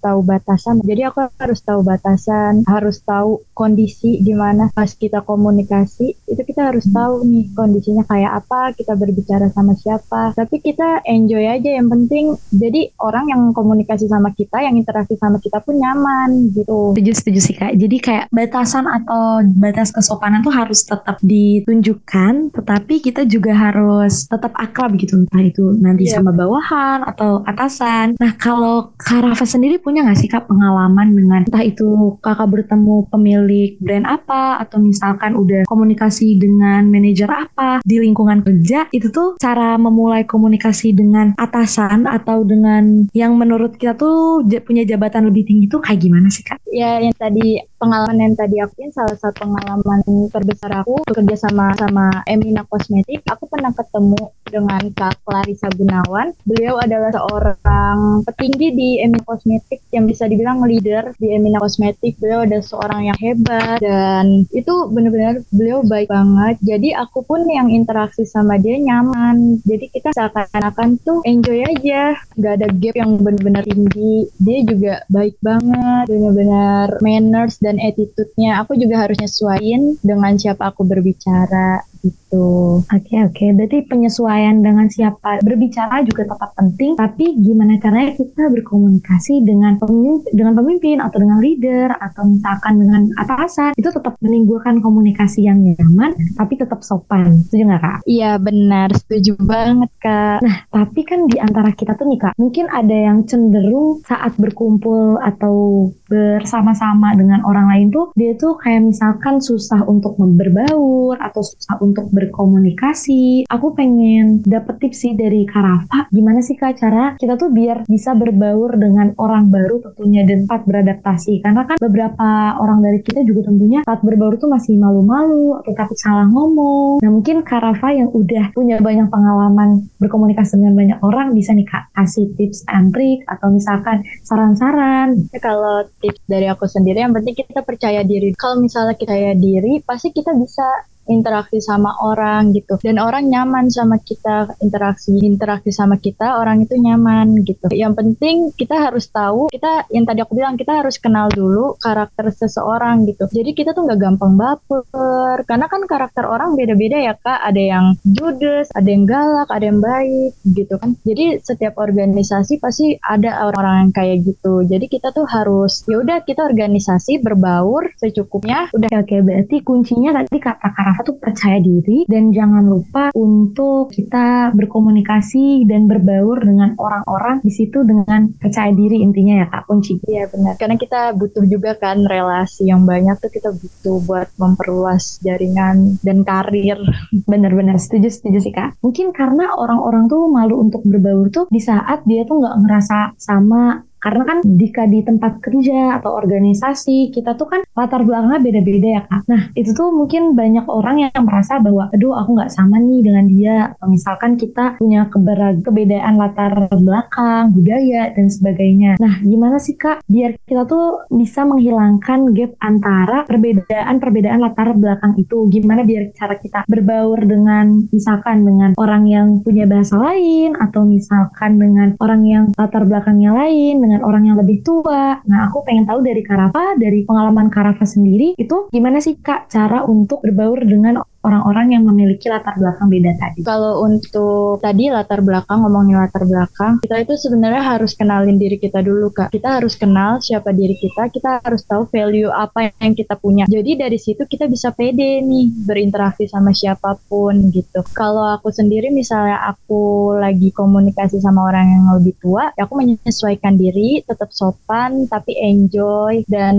tahu 0.02 0.20
batasan 0.26 0.82
jadi 0.84 1.08
aku 1.08 1.30
harus 1.38 1.60
tahu 1.64 1.80
batasan 1.80 2.66
harus 2.68 3.00
tahu 3.06 3.40
kondisi 3.56 4.20
di 4.20 4.34
mana 4.36 4.68
pas 4.74 4.92
kita 4.92 5.22
komunikasi 5.24 6.12
itu 6.28 6.42
kita 6.42 6.74
harus 6.74 6.84
hmm. 6.88 6.94
tahu 6.96 7.14
nih 7.24 7.46
kondisinya 7.56 8.04
kayak 8.04 8.44
apa 8.44 8.76
kita 8.76 8.98
berbicara 8.98 9.48
sama 9.54 9.72
siapa 9.78 10.36
tapi 10.36 10.60
kita 10.60 11.06
enjoy 11.08 11.46
aja 11.46 11.70
yang 11.78 11.88
penting 11.88 12.36
jadi 12.52 12.92
orang 13.00 13.30
yang 13.30 13.42
komunikasi 13.56 14.10
sama 14.10 14.34
kita 14.34 14.60
yang 14.60 14.76
interaksi 14.76 15.16
sama 15.16 15.38
kita 15.38 15.62
pun 15.62 15.78
nyaman 15.78 16.52
gitu 16.52 16.92
setuju 16.98 17.12
setuju 17.14 17.40
sih 17.40 17.54
kak 17.56 17.72
jadi 17.78 17.96
kayak 18.02 18.26
batasan 18.32 18.84
atau 18.88 19.44
batas 19.56 19.92
kesopanan 19.94 20.42
tuh 20.42 20.50
harus 20.50 20.82
tetap 20.82 21.22
ditunjukkan, 21.22 22.50
tetapi 22.50 22.94
kita 22.98 23.22
juga 23.28 23.54
harus 23.54 24.26
tetap 24.26 24.52
akrab 24.58 24.98
gitu, 24.98 25.22
entah 25.22 25.44
itu 25.44 25.76
nanti 25.78 26.08
yeah. 26.08 26.18
sama 26.18 26.34
bawahan 26.34 27.06
atau 27.06 27.46
atasan. 27.46 28.18
Nah 28.18 28.32
kalau 28.36 28.90
Karafa 29.22 29.46
sendiri 29.46 29.78
punya 29.78 30.02
nggak 30.02 30.18
sih 30.18 30.26
kak 30.26 30.50
pengalaman 30.50 31.14
dengan 31.14 31.46
entah 31.46 31.62
itu 31.62 32.18
kakak 32.18 32.50
bertemu 32.50 33.06
pemilik 33.06 33.78
brand 33.78 34.02
apa 34.02 34.58
atau 34.58 34.82
misalkan 34.82 35.38
udah 35.38 35.62
komunikasi 35.70 36.42
dengan 36.42 36.90
manajer 36.90 37.30
apa 37.30 37.78
di 37.86 38.02
lingkungan 38.02 38.42
kerja 38.42 38.90
itu 38.90 39.14
tuh 39.14 39.38
cara 39.38 39.78
memulai 39.78 40.26
komunikasi 40.26 40.90
dengan 40.90 41.38
atasan 41.38 42.10
atau 42.10 42.42
dengan 42.42 43.06
yang 43.14 43.38
menurut 43.38 43.78
kita 43.78 43.94
tuh 43.94 44.42
punya 44.66 44.82
jabatan 44.82 45.30
lebih 45.30 45.46
tinggi 45.46 45.70
tuh 45.70 45.78
kayak 45.78 46.02
gimana 46.02 46.26
sih 46.26 46.42
kak? 46.42 46.58
Ya 46.74 46.98
yang 46.98 47.14
tadi 47.14 47.62
pengalaman 47.78 48.18
yang 48.18 48.34
tadi 48.34 48.58
aku 48.58 48.74
ini 48.82 48.90
salah 48.90 49.14
satu 49.14 49.46
pengalaman 49.46 50.02
terbesar 50.34 50.82
aku 50.82 50.98
bekerja 51.06 51.46
sama 51.46 51.70
sama 51.78 52.26
Emina 52.26 52.66
Kosmetik. 52.66 53.22
Aku 53.30 53.46
pernah 53.46 53.70
ketemu 53.70 54.34
dengan 54.52 54.82
Kak 54.92 55.24
Clarissa 55.24 55.72
Gunawan. 55.72 56.36
Beliau 56.44 56.76
adalah 56.76 57.10
seorang 57.10 58.22
petinggi 58.28 58.68
di 58.76 58.88
Emina 59.00 59.24
Kosmetik 59.24 59.80
yang 59.90 60.04
bisa 60.04 60.28
dibilang 60.28 60.60
leader 60.62 61.16
di 61.16 61.32
Emina 61.32 61.56
Kosmetik. 61.58 62.20
Beliau 62.20 62.44
adalah 62.44 62.62
seorang 62.64 63.08
yang 63.08 63.18
hebat 63.18 63.80
dan 63.80 64.44
itu 64.52 64.74
benar-benar 64.92 65.40
beliau 65.48 65.80
baik 65.82 66.12
banget. 66.12 66.60
Jadi 66.60 66.92
aku 66.92 67.24
pun 67.24 67.48
yang 67.48 67.72
interaksi 67.72 68.28
sama 68.28 68.60
dia 68.60 68.76
nyaman. 68.76 69.58
Jadi 69.64 69.88
kita 69.88 70.12
seakan-akan 70.12 71.00
tuh 71.00 71.24
enjoy 71.24 71.64
aja. 71.64 72.20
Gak 72.36 72.60
ada 72.60 72.68
gap 72.68 72.94
yang 72.94 73.16
benar-benar 73.18 73.64
tinggi. 73.64 74.28
Dia 74.36 74.58
juga 74.68 74.94
baik 75.08 75.40
banget, 75.40 76.04
benar-benar 76.12 77.00
manners 77.00 77.56
dan 77.62 77.80
attitude-nya 77.80 78.60
aku 78.60 78.74
juga 78.76 79.06
harus 79.06 79.16
nyesuaiin 79.22 80.02
dengan 80.02 80.34
siapa 80.36 80.74
aku 80.74 80.82
berbicara 80.82 81.86
gitu. 82.02 82.82
Oke 82.82 82.90
okay, 82.90 83.20
oke, 83.22 83.34
okay. 83.38 83.48
berarti 83.54 83.78
penyesuaian 83.86 84.58
dengan 84.58 84.90
siapa 84.90 85.38
berbicara 85.40 86.02
juga 86.02 86.26
tetap 86.26 86.50
penting, 86.58 86.98
tapi 86.98 87.38
gimana 87.38 87.78
caranya 87.78 88.12
kita 88.18 88.50
berkomunikasi 88.50 89.46
dengan 89.46 89.78
pemimpin, 89.78 90.32
dengan 90.34 90.54
pemimpin 90.58 90.98
atau 90.98 91.18
dengan 91.22 91.38
leader 91.38 91.94
atau 91.94 92.22
misalkan 92.26 92.74
dengan 92.82 93.02
atasan 93.22 93.72
itu 93.78 93.88
tetap 93.88 94.18
menimbulkan 94.18 94.82
komunikasi 94.82 95.46
yang 95.46 95.62
nyaman, 95.62 96.18
tapi 96.34 96.58
tetap 96.58 96.82
sopan. 96.82 97.38
Setuju 97.46 97.62
nggak 97.70 97.82
kak? 97.82 97.98
Iya 98.04 98.36
benar, 98.42 98.88
setuju 98.98 99.38
banget 99.38 99.90
kak. 100.02 100.42
Nah 100.42 100.56
tapi 100.68 101.00
kan 101.06 101.30
di 101.30 101.38
antara 101.38 101.70
kita 101.70 101.94
tuh 101.94 102.10
nih 102.10 102.18
kak, 102.18 102.34
mungkin 102.36 102.66
ada 102.66 102.94
yang 102.94 103.24
cenderung 103.30 104.02
saat 104.02 104.34
berkumpul 104.36 105.22
atau 105.22 105.88
bersama-sama 106.12 107.16
dengan 107.16 107.40
orang 107.48 107.72
lain 107.72 107.88
tuh 107.88 108.12
dia 108.12 108.36
tuh 108.36 108.60
kayak 108.60 108.92
misalkan 108.92 109.40
susah 109.40 109.80
untuk 109.88 110.20
berbaur 110.20 111.16
atau 111.16 111.40
susah 111.40 111.80
untuk 111.80 112.12
berkomunikasi. 112.12 113.48
Aku 113.48 113.72
pengen 113.72 114.44
dapet 114.44 114.76
tips 114.84 115.08
sih 115.08 115.12
dari 115.16 115.48
Karafa. 115.48 116.12
Gimana 116.12 116.44
sih 116.44 116.60
Kak 116.60 116.76
cara 116.76 117.16
kita 117.16 117.40
tuh 117.40 117.48
biar 117.48 117.88
bisa 117.88 118.12
berbaur 118.12 118.76
dengan 118.76 119.16
orang 119.16 119.48
baru 119.48 119.80
tentunya 119.80 120.28
dan 120.28 120.44
cepat 120.44 120.68
beradaptasi. 120.68 121.40
Karena 121.40 121.64
kan 121.64 121.80
beberapa 121.80 122.60
orang 122.60 122.84
dari 122.84 123.00
kita 123.00 123.24
juga 123.24 123.48
tentunya 123.48 123.80
saat 123.88 124.04
berbaur 124.04 124.36
tuh 124.36 124.52
masih 124.52 124.76
malu-malu 124.76 125.56
atau 125.64 125.72
takut 125.72 125.96
salah 125.96 126.28
ngomong. 126.28 127.00
Nah 127.00 127.10
mungkin 127.10 127.40
Karafa 127.40 127.94
yang 127.96 128.12
udah 128.12 128.52
punya 128.52 128.76
banyak 128.82 129.08
pengalaman 129.08 129.88
berkomunikasi 129.96 130.60
dengan 130.60 130.76
banyak 130.76 130.98
orang 131.00 131.32
bisa 131.32 131.56
nih 131.56 131.64
Kak 131.64 131.94
kasih 131.96 132.28
tips 132.36 132.66
and 132.68 132.92
trick 132.92 133.24
atau 133.30 133.48
misalkan 133.48 134.04
saran-saran. 134.26 135.30
Kalau 135.38 135.86
tips 136.02 136.26
dari 136.26 136.50
aku 136.50 136.66
sendiri 136.66 136.98
yang 137.00 137.14
penting 137.14 137.38
kita 137.38 137.62
percaya 137.62 138.02
diri. 138.02 138.34
Kalau 138.34 138.58
misalnya 138.58 138.98
kita 138.98 139.14
percaya 139.14 139.32
diri 139.38 139.78
pasti 139.86 140.10
kita 140.10 140.34
bisa 140.34 140.66
interaksi 141.10 141.58
sama 141.58 141.94
orang 142.02 142.54
gitu. 142.54 142.78
Dan 142.82 143.02
orang 143.02 143.26
nyaman 143.26 143.70
sama 143.72 143.98
kita 143.98 144.54
interaksi 144.62 145.18
interaksi 145.22 145.74
sama 145.74 145.98
kita 145.98 146.38
orang 146.38 146.62
itu 146.62 146.78
nyaman 146.78 147.42
gitu. 147.42 147.70
Yang 147.72 147.92
penting 147.98 148.36
kita 148.54 148.78
harus 148.78 149.08
tahu 149.10 149.50
kita 149.50 149.88
yang 149.90 150.06
tadi 150.06 150.22
aku 150.22 150.32
bilang 150.38 150.54
kita 150.54 150.84
harus 150.84 150.98
kenal 150.98 151.30
dulu 151.32 151.74
karakter 151.78 152.30
seseorang 152.30 153.08
gitu. 153.08 153.26
Jadi 153.30 153.50
kita 153.56 153.74
tuh 153.74 153.86
nggak 153.88 154.00
gampang 154.00 154.34
baper 154.38 155.42
karena 155.48 155.66
kan 155.66 155.82
karakter 155.88 156.24
orang 156.26 156.54
beda-beda 156.54 156.98
ya 156.98 157.14
kak. 157.18 157.40
Ada 157.42 157.62
yang 157.62 157.86
judes 158.06 158.70
ada 158.72 158.88
yang 158.88 159.04
galak 159.08 159.48
ada 159.50 159.64
yang 159.66 159.80
baik 159.82 160.32
gitu 160.46 160.74
kan. 160.78 160.94
Jadi 161.02 161.42
setiap 161.42 161.78
organisasi 161.78 162.62
pasti 162.62 162.94
ada 163.02 163.48
orang-orang 163.50 163.88
yang 163.88 163.92
kayak 163.94 164.16
gitu. 164.26 164.62
Jadi 164.66 164.86
kita 164.86 165.10
tuh 165.10 165.26
harus 165.26 165.82
ya 165.88 165.98
udah 165.98 166.22
kita 166.22 166.46
organisasi 166.46 167.22
berbaur 167.22 167.90
secukupnya. 167.98 168.70
Udah 168.72 168.90
oke 169.02 169.16
berarti 169.22 169.56
kuncinya 169.64 170.22
tadi 170.22 170.38
kata 170.38 170.68
Tuh 171.02 171.18
percaya 171.18 171.58
diri 171.58 172.06
dan 172.06 172.30
jangan 172.30 172.64
lupa 172.66 173.10
untuk 173.14 173.90
kita 173.90 174.54
berkomunikasi 174.54 175.66
dan 175.66 175.90
berbaur 175.90 176.42
dengan 176.42 176.78
orang-orang 176.78 177.42
di 177.42 177.50
situ 177.50 177.82
dengan 177.82 178.30
percaya 178.38 178.70
diri 178.70 179.02
intinya 179.02 179.42
ya 179.42 179.46
kak 179.50 179.66
kunci. 179.66 179.98
Iya 180.06 180.30
benar. 180.30 180.54
Karena 180.56 180.76
kita 180.78 181.14
butuh 181.18 181.44
juga 181.46 181.74
kan 181.76 182.06
relasi 182.06 182.70
yang 182.70 182.86
banyak 182.86 183.18
tuh 183.18 183.30
kita 183.30 183.50
butuh 183.50 183.98
buat 184.06 184.28
memperluas 184.38 185.18
jaringan 185.26 185.98
dan 186.06 186.22
karir. 186.22 186.78
Benar-benar 187.26 187.76
setuju 187.82 188.08
setuju 188.08 188.38
sih 188.38 188.54
kak. 188.54 188.78
Mungkin 188.80 189.10
karena 189.10 189.52
orang-orang 189.58 190.06
tuh 190.06 190.30
malu 190.30 190.62
untuk 190.62 190.86
berbaur 190.86 191.28
tuh 191.34 191.44
di 191.50 191.58
saat 191.58 192.06
dia 192.06 192.22
tuh 192.22 192.38
nggak 192.40 192.56
ngerasa 192.62 192.98
sama 193.18 193.82
karena 194.02 194.22
kan 194.26 194.38
jika 194.42 194.90
di 194.90 195.06
tempat 195.06 195.38
kerja 195.38 196.02
atau 196.02 196.18
organisasi 196.18 197.14
kita 197.14 197.38
tuh 197.38 197.46
kan 197.46 197.62
latar 197.78 198.02
belakangnya 198.02 198.42
beda-beda 198.42 198.88
ya 198.98 199.02
kak. 199.06 199.22
Nah 199.30 199.42
itu 199.54 199.70
tuh 199.70 199.94
mungkin 199.94 200.34
banyak 200.34 200.66
orang 200.66 201.06
yang 201.06 201.22
merasa 201.22 201.62
bahwa 201.62 201.86
aduh 201.94 202.18
aku 202.18 202.34
nggak 202.34 202.50
sama 202.50 202.82
nih 202.82 203.00
dengan 203.06 203.24
dia. 203.30 203.56
Misalkan 203.86 204.34
kita 204.34 204.76
punya 204.82 205.06
keberag 205.06 205.62
kebedaan 205.62 206.18
latar 206.18 206.66
belakang, 206.74 207.54
budaya 207.54 208.10
dan 208.10 208.26
sebagainya. 208.26 208.98
Nah 208.98 209.22
gimana 209.22 209.62
sih 209.62 209.78
kak 209.78 210.02
biar 210.10 210.34
kita 210.42 210.66
tuh 210.66 211.06
bisa 211.14 211.46
menghilangkan 211.46 212.34
gap 212.34 212.58
antara 212.58 213.22
perbedaan-perbedaan 213.30 214.42
latar 214.42 214.74
belakang 214.74 215.14
itu? 215.14 215.46
Gimana 215.46 215.86
biar 215.86 216.10
cara 216.18 216.34
kita 216.34 216.66
berbaur 216.66 217.22
dengan 217.22 217.86
misalkan 217.94 218.42
dengan 218.42 218.74
orang 218.74 219.06
yang 219.06 219.28
punya 219.46 219.70
bahasa 219.70 219.94
lain 219.94 220.58
atau 220.58 220.82
misalkan 220.82 221.62
dengan 221.62 221.94
orang 222.02 222.22
yang 222.26 222.44
latar 222.58 222.82
belakangnya 222.82 223.30
lain 223.30 223.91
dengan 223.92 224.08
orang 224.08 224.24
yang 224.24 224.40
lebih 224.40 224.64
tua. 224.64 225.20
Nah, 225.28 225.52
aku 225.52 225.68
pengen 225.68 225.84
tahu 225.84 226.00
dari 226.00 226.24
Karafa, 226.24 226.80
dari 226.80 227.04
pengalaman 227.04 227.52
Karafa 227.52 227.84
sendiri, 227.84 228.32
itu 228.40 228.72
gimana 228.72 229.04
sih 229.04 229.20
Kak 229.20 229.52
cara 229.52 229.84
untuk 229.84 230.24
berbaur 230.24 230.64
dengan 230.64 231.04
orang-orang 231.22 231.78
yang 231.78 231.82
memiliki 231.86 232.26
latar 232.26 232.58
belakang 232.58 232.90
beda 232.90 233.12
tadi. 233.18 233.40
Kalau 233.46 233.86
untuk 233.86 234.58
tadi 234.58 234.90
latar 234.90 235.22
belakang, 235.22 235.62
ngomongin 235.62 235.98
latar 235.98 236.26
belakang, 236.26 236.82
kita 236.82 237.02
itu 237.02 237.14
sebenarnya 237.18 237.62
harus 237.62 237.94
kenalin 237.94 238.36
diri 238.36 238.58
kita 238.58 238.82
dulu, 238.82 239.14
Kak. 239.14 239.30
Kita 239.30 239.62
harus 239.62 239.78
kenal 239.78 240.18
siapa 240.18 240.50
diri 240.50 240.74
kita, 240.76 241.08
kita 241.08 241.40
harus 241.42 241.62
tahu 241.64 241.86
value 241.88 242.28
apa 242.30 242.74
yang 242.82 242.92
kita 242.98 243.14
punya. 243.16 243.46
Jadi 243.46 243.78
dari 243.78 243.98
situ 243.98 244.26
kita 244.26 244.50
bisa 244.50 244.74
pede 244.74 245.22
nih 245.22 245.50
berinteraksi 245.64 246.26
sama 246.26 246.50
siapa 246.50 246.98
pun 247.06 247.50
gitu. 247.54 247.86
Kalau 247.94 248.26
aku 248.34 248.50
sendiri 248.50 248.90
misalnya 248.90 249.46
aku 249.46 250.14
lagi 250.18 250.50
komunikasi 250.50 251.22
sama 251.22 251.46
orang 251.48 251.66
yang 251.70 251.84
lebih 251.98 252.18
tua, 252.18 252.50
ya 252.58 252.66
aku 252.66 252.82
menyesuaikan 252.82 253.54
diri, 253.54 254.02
tetap 254.02 254.34
sopan 254.34 255.06
tapi 255.06 255.38
enjoy 255.38 256.26
dan 256.26 256.56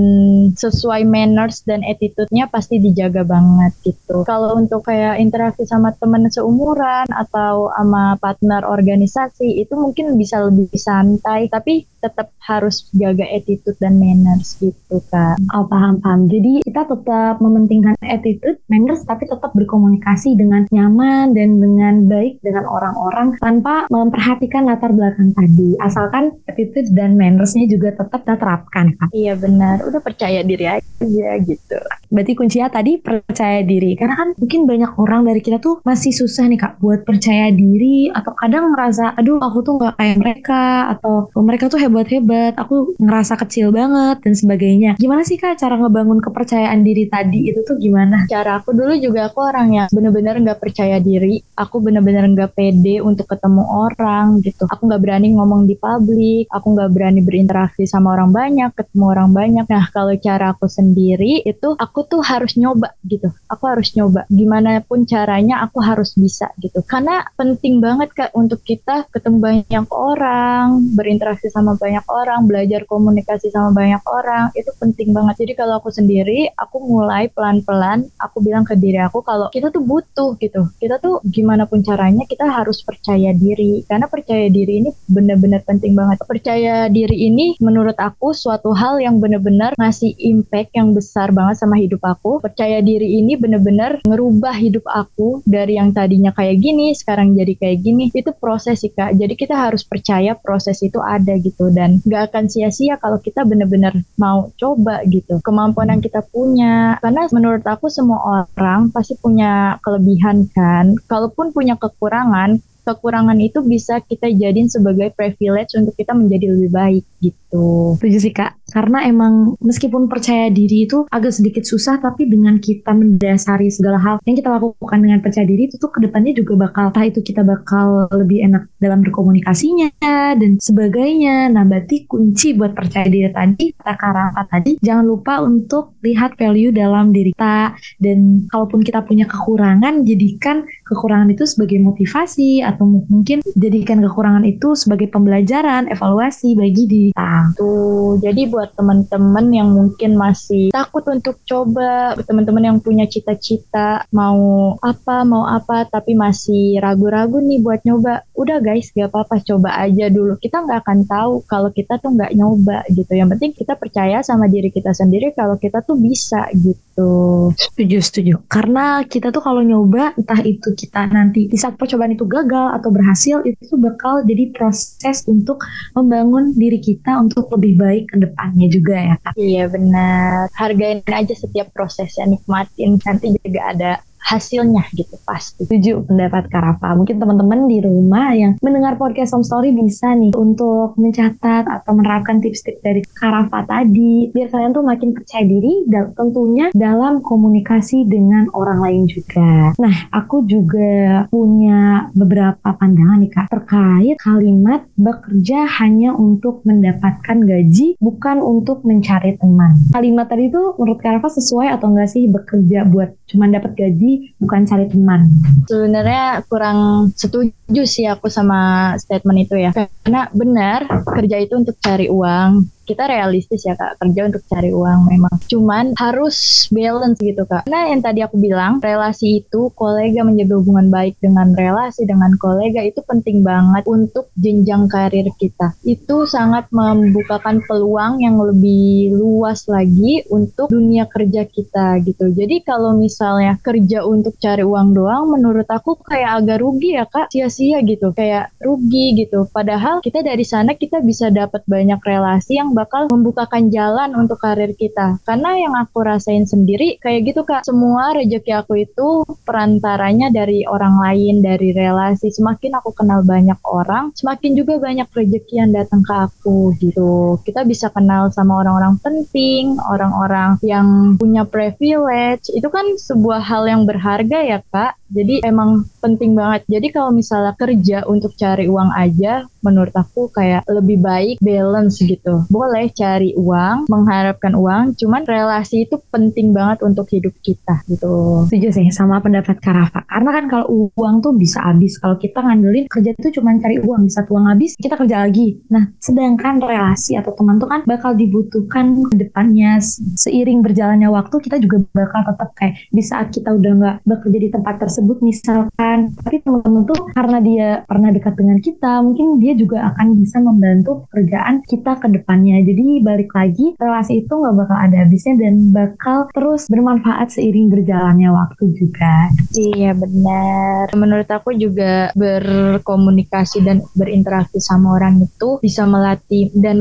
sesuai 0.55 1.03
manners 1.03 1.65
dan 1.67 1.83
attitude-nya 1.83 2.47
pasti 2.47 2.79
dijaga 2.79 3.27
banget 3.27 3.73
gitu. 3.83 4.23
Kalau 4.23 4.52
untuk 4.57 4.87
kayak 4.87 5.21
interaksi 5.21 5.63
sama 5.63 5.93
teman 5.95 6.27
seumuran 6.27 7.07
atau 7.13 7.71
sama 7.71 8.17
partner 8.17 8.65
organisasi 8.65 9.61
itu 9.61 9.73
mungkin 9.77 10.17
bisa 10.17 10.43
lebih 10.43 10.73
santai 10.75 11.47
tapi 11.47 11.85
tetap 12.03 12.35
harus 12.43 12.91
jaga 12.91 13.23
attitude 13.31 13.79
dan 13.79 13.95
manners 13.95 14.59
gitu 14.59 14.99
kan. 15.07 15.39
Oh 15.55 15.63
paham 15.63 16.03
paham. 16.03 16.27
Jadi 16.27 16.67
kita 16.67 16.83
tetap 16.83 17.39
mementingkan 17.39 17.95
attitude, 18.03 18.59
manners 18.67 19.07
tapi 19.07 19.23
tetap 19.23 19.55
berkomunikasi 19.55 20.35
dengan 20.35 20.67
nyaman 20.67 21.31
dan 21.31 21.63
dengan 21.63 22.03
baik 22.11 22.43
dengan 22.43 22.67
orang-orang 22.67 23.39
tanpa 23.39 23.87
memperhatikan 23.87 24.67
latar 24.67 24.91
belakang 24.91 25.31
tadi. 25.31 25.79
Asalkan 25.79 26.35
attitude 26.51 26.91
dan 26.91 27.15
mannersnya 27.15 27.71
juga 27.71 27.95
tetap 27.95 28.23
kita 28.23 28.35
terapkan 28.35 28.91
kan. 28.99 29.07
Iya 29.15 29.39
benar. 29.39 29.79
Udah 29.87 30.01
percaya 30.03 30.43
diri 30.43 30.65
aja 30.67 31.31
gitu. 31.39 31.79
Berarti 32.13 32.37
kuncinya 32.37 32.69
tadi 32.69 33.01
percaya 33.01 33.65
diri. 33.65 33.97
Karena 33.97 34.13
kan 34.13 34.37
mungkin 34.37 34.69
banyak 34.69 34.91
orang 35.01 35.25
dari 35.25 35.41
kita 35.41 35.57
tuh 35.57 35.81
masih 35.81 36.13
susah 36.13 36.45
nih 36.45 36.61
kak 36.61 36.77
buat 36.77 37.01
percaya 37.01 37.49
diri. 37.49 38.13
Atau 38.13 38.37
kadang 38.37 38.69
ngerasa 38.69 39.17
aduh 39.17 39.41
aku 39.41 39.65
tuh 39.65 39.81
nggak 39.81 39.97
kayak 39.97 40.17
mereka. 40.21 40.93
Atau 40.93 41.33
mereka 41.41 41.73
tuh 41.73 41.81
hebat-hebat. 41.81 42.53
Aku 42.61 42.93
ngerasa 43.01 43.33
kecil 43.41 43.73
banget 43.73 44.21
dan 44.21 44.33
sebagainya. 44.37 44.91
Gimana 45.01 45.25
sih 45.25 45.41
kak 45.41 45.57
cara 45.57 45.73
ngebangun 45.81 46.21
kepercayaan 46.21 46.85
diri 46.85 47.09
tadi 47.09 47.49
itu 47.49 47.65
tuh 47.65 47.81
gimana? 47.81 48.29
Cara 48.29 48.61
aku 48.61 48.77
dulu 48.77 48.93
juga 49.01 49.33
aku 49.33 49.39
orang 49.41 49.67
yang 49.73 49.87
bener-bener 49.89 50.37
nggak 50.37 50.61
percaya 50.61 51.01
diri. 51.01 51.41
Aku 51.57 51.81
bener-bener 51.81 52.29
nggak 52.29 52.53
pede 52.53 53.01
untuk 53.01 53.25
ketemu 53.25 53.65
orang 53.65 54.37
gitu. 54.45 54.69
Aku 54.69 54.85
nggak 54.85 55.01
berani 55.01 55.33
ngomong 55.33 55.65
di 55.65 55.73
publik. 55.73 56.45
Aku 56.53 56.77
nggak 56.77 56.93
berani 56.93 57.25
berinteraksi 57.25 57.89
sama 57.89 58.13
orang 58.13 58.29
banyak 58.29 58.69
ketemu 58.77 59.05
orang 59.09 59.29
banyak. 59.33 59.65
Nah 59.65 59.85
kalau 59.89 60.13
cara 60.21 60.53
aku 60.53 60.69
sendiri 60.69 61.41
itu 61.41 61.73
aku 61.73 62.02
tuh 62.07 62.21
harus 62.23 62.55
nyoba 62.55 62.95
gitu. 63.05 63.29
Aku 63.51 63.63
harus 63.69 63.93
nyoba. 63.93 64.25
Gimana 64.31 64.79
pun 64.81 65.03
caranya 65.05 65.61
aku 65.61 65.83
harus 65.83 66.15
bisa 66.17 66.49
gitu. 66.63 66.81
Karena 66.87 67.21
penting 67.35 67.83
banget 67.83 68.09
kak 68.15 68.31
untuk 68.33 68.63
kita 68.63 69.05
ketemu 69.11 69.37
banyak 69.39 69.87
orang 69.91 70.83
berinteraksi 70.95 71.51
sama 71.51 71.75
banyak 71.77 72.03
orang 72.09 72.47
belajar 72.47 72.87
komunikasi 72.87 73.51
sama 73.51 73.75
banyak 73.75 74.01
orang. 74.09 74.49
Itu 74.57 74.71
penting 74.79 75.11
banget. 75.11 75.45
Jadi 75.45 75.53
kalau 75.59 75.83
aku 75.83 75.93
sendiri 75.93 76.49
aku 76.55 76.81
mulai 76.81 77.29
pelan-pelan. 77.29 78.07
Aku 78.23 78.39
bilang 78.39 78.63
ke 78.63 78.79
diri 78.79 78.97
aku 79.03 79.21
kalau 79.21 79.51
kita 79.51 79.69
tuh 79.69 79.83
butuh 79.83 80.39
gitu. 80.39 80.65
Kita 80.79 80.97
tuh 80.97 81.19
gimana 81.27 81.67
pun 81.67 81.83
caranya 81.83 82.23
kita 82.25 82.47
harus 82.47 82.81
percaya 82.81 83.35
diri. 83.35 83.83
Karena 83.85 84.07
percaya 84.07 84.47
diri 84.47 84.81
ini 84.81 84.89
benar-benar 85.11 85.61
penting 85.67 85.93
banget. 85.93 86.23
Percaya 86.23 86.87
diri 86.87 87.29
ini 87.29 87.59
menurut 87.59 87.99
aku 87.99 88.31
suatu 88.33 88.71
hal 88.73 88.97
yang 89.03 89.19
benar-benar 89.19 89.75
ngasih 89.77 90.15
impact 90.17 90.73
yang 90.73 90.95
besar 90.95 91.29
banget 91.35 91.59
sama 91.59 91.75
hidup 91.77 91.92
aku. 92.01 92.41
Percaya 92.41 92.81
diri 92.81 93.21
ini 93.21 93.37
benar-benar 93.37 94.01
merubah 94.09 94.55
hidup 94.57 94.87
aku 94.89 95.45
dari 95.45 95.77
yang 95.77 95.93
tadinya 95.93 96.33
kayak 96.33 96.57
gini 96.57 96.95
sekarang 96.97 97.37
jadi 97.37 97.53
kayak 97.53 97.77
gini. 97.85 98.09
Itu 98.09 98.33
proses 98.33 98.81
sih 98.81 98.89
kak. 98.89 99.13
Jadi 99.19 99.33
kita 99.37 99.53
harus 99.53 99.85
percaya 99.85 100.33
proses 100.33 100.81
itu 100.81 100.97
ada 100.97 101.37
gitu. 101.37 101.69
Dan 101.69 102.01
gak 102.07 102.33
akan 102.33 102.49
sia-sia 102.49 102.97
kalau 102.97 103.21
kita 103.21 103.45
bener-bener 103.45 103.93
mau 104.17 104.49
coba 104.57 105.05
gitu. 105.05 105.43
Kemampuan 105.45 105.93
yang 105.93 106.01
kita 106.01 106.25
punya. 106.25 106.97
Karena 107.03 107.29
menurut 107.29 107.63
aku 107.67 107.91
semua 107.91 108.47
orang 108.55 108.89
pasti 108.89 109.13
punya 109.19 109.77
kelebihan 109.83 110.49
kan? 110.49 110.97
Kalaupun 111.05 111.53
punya 111.53 111.77
kekurangan 111.77 112.63
kekurangan 112.83 113.39
itu 113.39 113.63
bisa 113.63 114.03
kita 114.03 114.27
jadiin 114.27 114.67
sebagai 114.67 115.15
privilege 115.15 115.71
untuk 115.79 115.95
kita 115.95 116.11
menjadi 116.11 116.51
lebih 116.51 116.69
baik 116.69 117.03
gitu. 117.23 117.95
Setuju 117.97 118.17
sih 118.19 118.33
kak, 118.35 118.59
karena 118.73 119.05
emang 119.05 119.53
meskipun 119.61 120.09
percaya 120.09 120.49
diri 120.49 120.89
itu 120.89 121.05
agak 121.13 121.29
sedikit 121.29 121.61
susah, 121.61 122.01
tapi 122.01 122.25
dengan 122.25 122.57
kita 122.57 122.89
mendasari 122.89 123.69
segala 123.69 124.01
hal 124.01 124.15
yang 124.25 124.33
kita 124.33 124.49
lakukan 124.49 124.99
dengan 124.99 125.21
percaya 125.21 125.45
diri 125.45 125.69
itu 125.69 125.77
tuh 125.77 125.93
ke 125.93 126.01
depannya 126.01 126.33
juga 126.33 126.65
bakal, 126.65 126.89
entah 126.89 127.05
itu 127.05 127.21
kita 127.21 127.45
bakal 127.45 128.09
lebih 128.09 128.41
enak 128.49 128.65
dalam 128.81 129.05
berkomunikasinya 129.05 129.93
dan 130.33 130.57
sebagainya. 130.57 131.53
Nah 131.53 131.61
berarti 131.69 132.09
kunci 132.09 132.57
buat 132.57 132.73
percaya 132.73 133.05
diri 133.05 133.29
tadi, 133.29 133.69
kata 133.77 133.93
Karaka 133.93 134.43
tadi, 134.49 134.81
jangan 134.81 135.05
lupa 135.05 135.45
untuk 135.45 136.01
lihat 136.01 136.33
value 136.33 136.73
dalam 136.73 137.13
diri 137.13 137.35
kita 137.37 137.77
dan 138.01 138.49
kalaupun 138.49 138.81
kita 138.81 139.05
punya 139.05 139.29
kekurangan, 139.29 140.01
jadikan 140.07 140.65
kekurangan 140.87 141.29
itu 141.29 141.45
sebagai 141.45 141.77
motivasi 141.77 142.65
atau 142.65 142.87
mungkin 142.87 143.45
jadikan 143.53 144.01
kekurangan 144.01 144.47
itu 144.47 144.73
sebagai 144.73 145.11
pembelajaran, 145.11 145.91
evaluasi 145.91 146.55
bagi 146.55 146.83
diri 146.89 147.09
kita. 147.11 147.53
Tuh, 147.59 148.17
jadi 148.23 148.47
buat 148.47 148.62
teman-teman 148.71 149.45
yang 149.51 149.69
mungkin 149.71 150.15
masih 150.15 150.71
takut 150.71 151.03
untuk 151.11 151.41
coba, 151.43 152.15
teman-teman 152.23 152.63
yang 152.73 152.77
punya 152.79 153.03
cita-cita 153.09 154.07
mau 154.15 154.73
apa, 154.79 155.27
mau 155.27 155.43
apa, 155.49 155.87
tapi 155.89 156.15
masih 156.15 156.79
ragu-ragu 156.79 157.43
nih 157.43 157.59
buat 157.59 157.83
nyoba, 157.83 158.23
udah 158.37 158.63
guys, 158.63 158.91
gak 158.95 159.11
apa-apa, 159.11 159.43
coba 159.43 159.75
aja 159.83 160.07
dulu. 160.07 160.39
Kita 160.39 160.63
nggak 160.63 160.79
akan 160.85 160.99
tahu 161.05 161.33
kalau 161.45 161.69
kita 161.73 161.99
tuh 161.99 162.15
nggak 162.15 162.31
nyoba 162.33 162.87
gitu. 162.91 163.11
Yang 163.13 163.29
penting 163.37 163.51
kita 163.53 163.73
percaya 163.75 164.17
sama 164.23 164.47
diri 164.47 164.69
kita 164.71 164.95
sendiri 164.95 165.35
kalau 165.35 165.59
kita 165.59 165.83
tuh 165.83 165.99
bisa 165.99 166.47
gitu. 166.55 167.51
Setuju, 167.57 167.97
setuju. 167.99 168.33
Karena 168.47 169.01
kita 169.03 169.33
tuh 169.33 169.41
kalau 169.41 169.65
nyoba, 169.65 170.13
entah 170.15 170.41
itu 170.45 170.73
kita 170.77 171.09
nanti 171.09 171.49
di 171.49 171.57
saat 171.57 171.75
percobaan 171.75 172.13
itu 172.13 172.25
gagal 172.25 172.79
atau 172.79 172.89
berhasil, 172.93 173.37
itu 173.43 173.75
bakal 173.77 174.21
jadi 174.23 174.53
proses 174.53 175.25
untuk 175.25 175.65
membangun 175.97 176.53
diri 176.53 176.77
kita 176.77 177.17
untuk 177.19 177.49
lebih 177.53 177.73
baik 177.79 178.03
ke 178.13 178.17
depannya 178.53 178.67
juga 178.69 178.95
ya 179.01 179.15
Kak. 179.17 179.33
Iya 179.33 179.63
benar. 179.65 180.53
Hargain 180.53 181.01
aja 181.09 181.33
setiap 181.33 181.73
prosesnya, 181.73 182.29
nikmatin. 182.29 183.01
Nanti 183.01 183.33
juga 183.41 183.61
ada 183.73 183.91
hasilnya 184.23 184.87
gitu 184.95 185.19
pasti. 185.27 185.67
Setuju 185.67 186.07
pendapat 186.07 186.47
Karafa. 186.47 186.95
Mungkin 186.95 187.19
teman-teman 187.19 187.67
di 187.67 187.83
rumah 187.83 188.31
yang 188.31 188.55
mendengar 188.63 188.95
podcast 188.95 189.35
Home 189.35 189.43
Story 189.43 189.75
bisa 189.75 190.15
nih 190.15 190.31
untuk 190.33 190.95
mencatat 190.95 191.67
atau 191.67 191.91
menerapkan 191.91 192.39
tips-tips 192.39 192.79
dari 192.79 193.01
Karafa 193.03 193.67
tadi 193.67 194.31
biar 194.31 194.47
kalian 194.47 194.71
tuh 194.71 194.85
makin 194.85 195.11
percaya 195.11 195.43
diri 195.43 195.83
dan 195.91 196.15
tentunya 196.15 196.71
dalam 196.71 197.19
komunikasi 197.19 198.07
dengan 198.07 198.47
orang 198.55 198.79
lain 198.79 199.03
juga. 199.11 199.75
Nah, 199.75 199.95
aku 200.15 200.47
juga 200.47 201.27
punya 201.27 202.07
beberapa 202.15 202.73
pandangan 202.79 203.19
nih 203.19 203.31
Kak 203.31 203.47
terkait 203.51 204.15
kalimat 204.23 204.87
bekerja 204.95 205.67
hanya 205.83 206.15
untuk 206.15 206.63
mendapatkan 206.63 207.37
gaji 207.43 207.99
bukan 207.99 208.39
untuk 208.39 208.87
mencari 208.87 209.35
teman. 209.35 209.75
Kalimat 209.91 210.31
tadi 210.31 210.47
itu 210.47 210.77
menurut 210.79 210.99
Karafa 211.03 211.27
sesuai 211.27 211.75
atau 211.75 211.91
enggak 211.91 212.09
sih 212.13 212.29
bekerja 212.29 212.87
buat 212.87 213.11
cuma 213.27 213.49
dapat 213.49 213.75
gaji 213.75 214.12
bukan 214.41 214.61
cari 214.67 214.85
teman. 214.89 215.21
Sebenarnya 215.69 216.43
kurang 216.49 217.09
setuju 217.15 217.83
sih 217.87 218.05
aku 218.09 218.27
sama 218.27 218.93
statement 218.99 219.39
itu 219.47 219.55
ya. 219.59 219.71
Karena 219.73 220.27
benar 220.31 220.85
kerja 221.05 221.37
itu 221.39 221.53
untuk 221.55 221.75
cari 221.79 222.11
uang, 222.11 222.49
kita 222.83 223.07
realistis 223.07 223.63
ya 223.63 223.73
kak 223.79 223.99
kerja 224.03 224.27
untuk 224.27 224.43
cari 224.51 224.69
uang 224.69 224.99
memang. 225.07 225.35
Cuman 225.47 225.95
harus 225.95 226.67
balance 226.69 227.19
gitu 227.23 227.47
kak. 227.47 227.63
Karena 227.63 227.89
yang 227.95 228.01
tadi 228.03 228.19
aku 228.19 228.35
bilang 228.37 228.83
relasi 228.83 229.43
itu 229.43 229.71
kolega 229.73 230.27
menjaga 230.27 230.59
hubungan 230.59 230.91
baik 230.91 231.15
dengan 231.23 231.55
relasi 231.55 232.03
dengan 232.03 232.35
kolega 232.37 232.83
itu 232.83 232.99
penting 233.07 233.41
banget 233.41 233.87
untuk 233.87 234.27
jenjang 234.35 234.91
karir 234.91 235.27
kita. 235.39 235.75
Itu 235.87 236.27
sangat 236.27 236.67
membukakan 236.75 237.63
peluang 237.63 238.19
yang 238.19 238.35
lebih 238.37 239.15
luas 239.15 239.65
lagi 239.71 240.27
untuk 240.27 240.67
dunia 240.67 241.07
kerja 241.07 241.47
kita 241.47 242.03
gitu. 242.03 242.35
Jadi 242.35 242.61
kalau 242.67 242.99
misalnya 242.99 243.55
kerja 243.63 244.03
untuk 244.03 244.35
cari 244.37 244.67
uang 244.67 244.91
doang 244.91 245.31
menurut 245.31 245.67
aku 245.71 245.95
kayak 246.03 246.43
agak 246.43 246.59
rugi 246.59 246.99
ya 246.99 247.07
kak. 247.07 247.31
Sia-sia 247.31 247.79
gitu 247.87 248.11
kayak 248.11 248.51
rugi 248.59 249.23
gitu. 249.23 249.47
Padahal 249.47 250.03
kita 250.03 250.19
dari 250.19 250.43
sana 250.43 250.75
kita 250.75 250.99
bisa 250.99 251.31
dapat 251.31 251.63
banyak 251.63 251.99
relasi 252.03 252.59
yang 252.59 252.72
bakal 252.73 253.07
membukakan 253.07 253.69
jalan 253.69 254.11
untuk 254.17 254.41
karir 254.41 254.73
kita. 254.73 255.21
Karena 255.23 255.55
yang 255.55 255.73
aku 255.77 256.03
rasain 256.03 256.43
sendiri 256.43 256.97
kayak 256.99 257.31
gitu 257.31 257.41
kak, 257.45 257.63
semua 257.63 258.17
rejeki 258.17 258.51
aku 258.51 258.83
itu 258.83 259.23
perantaranya 259.45 260.33
dari 260.33 260.65
orang 260.65 260.99
lain, 260.99 261.45
dari 261.45 261.71
relasi. 261.71 262.33
Semakin 262.33 262.81
aku 262.81 262.91
kenal 262.91 263.21
banyak 263.23 263.57
orang, 263.63 264.11
semakin 264.17 264.51
juga 264.57 264.81
banyak 264.81 265.07
rejeki 265.13 265.53
yang 265.61 265.71
datang 265.71 266.01
ke 266.01 266.13
aku 266.13 266.73
gitu. 266.81 267.37
Kita 267.45 267.63
bisa 267.63 267.93
kenal 267.93 268.33
sama 268.33 268.59
orang-orang 268.59 268.97
penting, 268.99 269.77
orang-orang 269.85 270.57
yang 270.65 271.15
punya 271.21 271.45
privilege. 271.45 272.49
Itu 272.51 272.73
kan 272.73 272.97
sebuah 272.97 273.39
hal 273.45 273.69
yang 273.69 273.85
berharga 273.85 274.39
ya 274.41 274.59
kak. 274.73 274.97
Jadi 275.13 275.45
emang 275.45 275.85
penting 276.01 276.33
banget. 276.33 276.65
Jadi 276.65 276.87
kalau 276.89 277.13
misalnya 277.13 277.53
kerja 277.53 278.01
untuk 278.09 278.33
cari 278.33 278.65
uang 278.65 278.89
aja, 278.97 279.45
menurut 279.63 279.93
aku 279.95 280.27
kayak 280.33 280.65
lebih 280.67 280.99
baik 280.99 281.35
balance 281.39 282.01
gitu. 282.01 282.43
Boleh 282.49 282.89
cari 282.91 283.31
uang, 283.37 283.87
mengharapkan 283.87 284.57
uang, 284.57 284.97
cuman 284.99 285.23
relasi 285.23 285.85
itu 285.87 286.01
penting 286.11 286.51
banget 286.51 286.81
untuk 286.81 287.07
hidup 287.13 287.31
kita 287.45 287.85
gitu. 287.87 288.43
Setuju 288.49 288.69
sih 288.73 288.87
sama 288.91 289.21
pendapat 289.21 289.61
Karafa. 289.61 290.03
Karena 290.09 290.29
kan 290.33 290.45
kalau 290.49 290.89
uang 290.97 291.21
tuh 291.21 291.31
bisa 291.37 291.61
habis. 291.61 291.95
Kalau 292.01 292.17
kita 292.17 292.41
ngandelin 292.41 292.89
kerja 292.89 293.13
itu 293.13 293.39
cuma 293.39 293.55
cari 293.61 293.79
uang, 293.79 294.09
bisa 294.09 294.25
uang 294.27 294.49
habis, 294.49 294.75
kita 294.75 294.97
kerja 294.97 295.23
lagi. 295.23 295.61
Nah, 295.69 295.93
sedangkan 296.01 296.59
relasi 296.59 297.15
atau 297.15 297.31
teman 297.37 297.61
tuh 297.61 297.69
kan 297.69 297.85
bakal 297.85 298.17
dibutuhkan 298.17 299.13
ke 299.13 299.29
depannya. 299.29 299.77
Seiring 300.17 300.65
berjalannya 300.65 301.07
waktu, 301.07 301.37
kita 301.39 301.61
juga 301.61 301.85
bakal 301.93 302.25
tetap 302.27 302.49
kayak 302.57 302.75
di 302.89 303.03
saat 303.05 303.29
kita 303.29 303.53
udah 303.53 303.71
nggak 303.77 303.95
bekerja 304.03 304.39
di 304.41 304.49
tempat 304.49 304.75
tersebut 304.81 305.02
misalkan. 305.23 306.15
Tapi 306.23 306.43
teman-teman 306.43 306.83
tuh 306.87 306.99
karena 307.11 307.37
dia 307.43 307.69
pernah 307.83 308.09
dekat 308.11 308.33
dengan 308.37 308.57
kita, 308.63 309.03
mungkin 309.03 309.41
dia 309.43 309.53
juga 309.57 309.93
akan 309.93 310.07
bisa 310.19 310.37
membantu 310.39 311.03
pekerjaan 311.09 311.59
kita 311.65 311.99
ke 311.99 312.07
depannya. 312.11 312.63
Jadi 312.63 313.03
balik 313.03 313.31
lagi 313.35 313.75
relasi 313.75 314.23
itu 314.23 314.33
nggak 314.33 314.55
bakal 314.55 314.77
ada 314.77 315.03
habisnya 315.03 315.35
dan 315.39 315.73
bakal 315.75 316.27
terus 316.31 316.67
bermanfaat 316.71 317.33
seiring 317.33 317.67
berjalannya 317.67 318.29
waktu 318.31 318.63
juga. 318.77 319.27
Iya 319.55 319.91
benar. 319.97 320.93
Menurut 320.93 321.29
aku 321.29 321.55
juga 321.55 322.09
berkomunikasi 322.13 323.65
dan 323.65 323.81
berinteraksi 323.97 324.59
sama 324.61 324.95
orang 324.95 325.23
itu 325.23 325.59
bisa 325.59 325.83
melatih 325.83 326.53
dan 326.57 326.79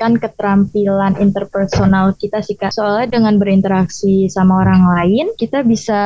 meningkatkan 0.00 0.16
keterampilan 0.16 1.12
interpersonal 1.20 2.16
kita 2.16 2.40
sih 2.40 2.56
kak. 2.56 2.72
Soalnya 2.72 3.20
dengan 3.20 3.36
berinteraksi 3.36 4.32
sama 4.32 4.64
orang 4.64 4.82
lain 4.88 5.26
kita 5.36 5.60
bisa 5.60 6.00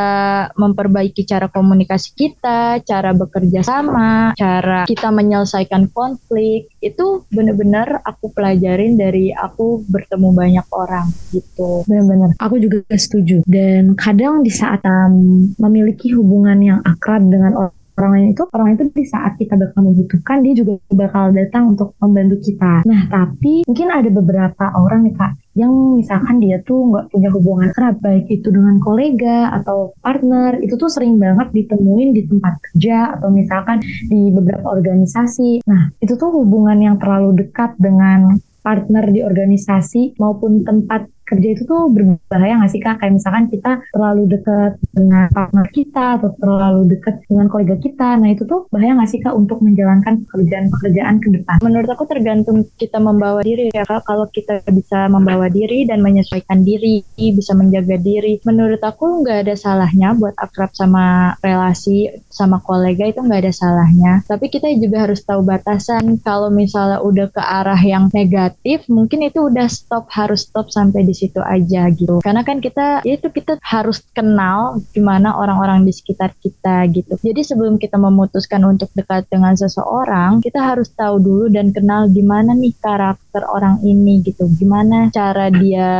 memperbaiki 0.58 1.22
cara 1.22 1.46
komunikasi 1.46 2.10
kita, 2.18 2.82
cara 2.82 3.14
bekerja 3.14 3.62
sama, 3.62 4.34
cara 4.34 4.82
kita 4.90 5.14
menyelesaikan 5.14 5.94
konflik 5.94 6.74
itu 6.82 7.22
benar-benar 7.30 8.02
aku 8.02 8.34
pelajarin 8.34 8.98
dari 8.98 9.30
aku 9.30 9.86
bertemu 9.86 10.28
banyak 10.34 10.66
orang 10.74 11.06
gitu. 11.30 11.86
Benar-benar, 11.86 12.34
aku 12.42 12.58
juga 12.58 12.82
setuju. 12.90 13.46
Dan 13.46 13.94
kadang 13.94 14.42
di 14.42 14.50
saat 14.50 14.82
um, 14.82 15.54
memiliki 15.62 16.10
hubungan 16.18 16.58
yang 16.58 16.80
akrab 16.82 17.22
dengan 17.30 17.54
orang 17.54 17.83
orang 17.98 18.10
lain 18.18 18.28
itu 18.34 18.42
orang 18.50 18.68
itu 18.74 18.82
di 18.90 19.04
saat 19.06 19.32
kita 19.38 19.54
bakal 19.54 19.80
membutuhkan 19.86 20.42
dia 20.42 20.54
juga 20.54 20.72
bakal 20.90 21.30
datang 21.30 21.74
untuk 21.74 21.94
membantu 22.02 22.36
kita. 22.42 22.82
Nah 22.86 23.00
tapi 23.06 23.62
mungkin 23.66 23.88
ada 23.90 24.10
beberapa 24.10 24.64
orang 24.74 25.06
nih 25.06 25.14
kak 25.14 25.32
yang 25.54 25.70
misalkan 25.94 26.42
dia 26.42 26.58
tuh 26.66 26.90
nggak 26.90 27.14
punya 27.14 27.30
hubungan 27.30 27.70
kerap 27.70 28.02
baik 28.02 28.26
itu 28.26 28.50
dengan 28.50 28.82
kolega 28.82 29.54
atau 29.54 29.94
partner 30.02 30.58
itu 30.58 30.74
tuh 30.74 30.90
sering 30.90 31.14
banget 31.22 31.54
ditemuin 31.54 32.10
di 32.10 32.22
tempat 32.26 32.54
kerja 32.70 33.14
atau 33.18 33.30
misalkan 33.30 33.78
di 34.10 34.34
beberapa 34.34 34.66
organisasi. 34.74 35.62
Nah 35.70 35.94
itu 36.02 36.18
tuh 36.18 36.34
hubungan 36.34 36.78
yang 36.82 36.96
terlalu 36.98 37.46
dekat 37.46 37.78
dengan 37.78 38.34
partner 38.64 39.04
di 39.12 39.20
organisasi 39.20 40.16
maupun 40.16 40.64
tempat 40.64 41.06
kerja 41.34 41.48
itu 41.58 41.62
tuh 41.66 41.90
berbahaya 41.90 42.62
nggak 42.62 42.70
sih 42.70 42.78
kak? 42.78 43.02
Kayak 43.02 43.18
misalkan 43.18 43.44
kita 43.50 43.82
terlalu 43.90 44.22
dekat 44.30 44.72
dengan 44.94 45.26
partner 45.34 45.66
kita 45.74 46.06
atau 46.22 46.30
terlalu 46.38 46.82
dekat 46.94 47.14
dengan 47.26 47.46
kolega 47.50 47.76
kita. 47.82 48.08
Nah 48.22 48.28
itu 48.30 48.46
tuh 48.46 48.70
bahaya 48.70 48.94
nggak 48.94 49.10
sih 49.10 49.18
kak 49.18 49.34
untuk 49.34 49.58
menjalankan 49.58 50.22
pekerjaan-pekerjaan 50.30 51.16
ke 51.18 51.28
depan? 51.40 51.56
Menurut 51.66 51.90
aku 51.90 52.04
tergantung 52.06 52.62
kita 52.78 53.02
membawa 53.02 53.42
diri 53.42 53.74
ya 53.74 53.82
kak. 53.82 54.06
Kalau 54.06 54.30
kita 54.30 54.62
bisa 54.70 55.10
membawa 55.10 55.50
diri 55.50 55.82
dan 55.88 55.98
menyesuaikan 56.04 56.62
diri, 56.62 57.02
bisa 57.16 57.56
menjaga 57.56 57.98
diri. 57.98 58.38
Menurut 58.46 58.78
aku 58.84 59.24
nggak 59.24 59.48
ada 59.48 59.54
salahnya 59.58 60.14
buat 60.14 60.36
akrab 60.38 60.70
sama 60.76 61.34
relasi 61.40 62.12
sama 62.28 62.60
kolega 62.60 63.08
itu 63.08 63.24
nggak 63.24 63.40
ada 63.48 63.54
salahnya. 63.54 64.12
Tapi 64.28 64.52
kita 64.52 64.68
juga 64.78 65.08
harus 65.08 65.24
tahu 65.24 65.42
batasan. 65.42 66.20
Kalau 66.20 66.52
misalnya 66.52 67.00
udah 67.00 67.26
ke 67.32 67.42
arah 67.42 67.80
yang 67.80 68.12
negatif, 68.12 68.84
mungkin 68.86 69.24
itu 69.24 69.48
udah 69.48 69.66
stop 69.66 70.06
harus 70.12 70.44
stop 70.44 70.68
sampai 70.68 71.02
di 71.08 71.16
situ 71.16 71.23
aja 71.44 71.88
gitu. 71.94 72.20
Karena 72.20 72.42
kan 72.42 72.58
kita 72.58 73.06
ya 73.06 73.14
itu 73.16 73.28
kita 73.30 73.56
harus 73.62 74.02
kenal 74.12 74.82
gimana 74.92 75.36
orang-orang 75.38 75.86
di 75.86 75.92
sekitar 75.94 76.34
kita 76.38 76.84
gitu. 76.90 77.16
Jadi 77.20 77.40
sebelum 77.40 77.78
kita 77.80 77.96
memutuskan 77.96 78.64
untuk 78.66 78.90
dekat 78.92 79.28
dengan 79.30 79.54
seseorang 79.54 80.44
kita 80.44 80.60
harus 80.60 80.90
tahu 80.92 81.20
dulu 81.20 81.46
dan 81.52 81.70
kenal 81.70 82.10
gimana 82.10 82.52
nih 82.52 82.74
karakter 82.78 83.42
orang 83.48 83.80
ini 83.86 84.20
gitu. 84.24 84.48
Gimana 84.58 85.08
cara 85.14 85.48
dia 85.48 85.90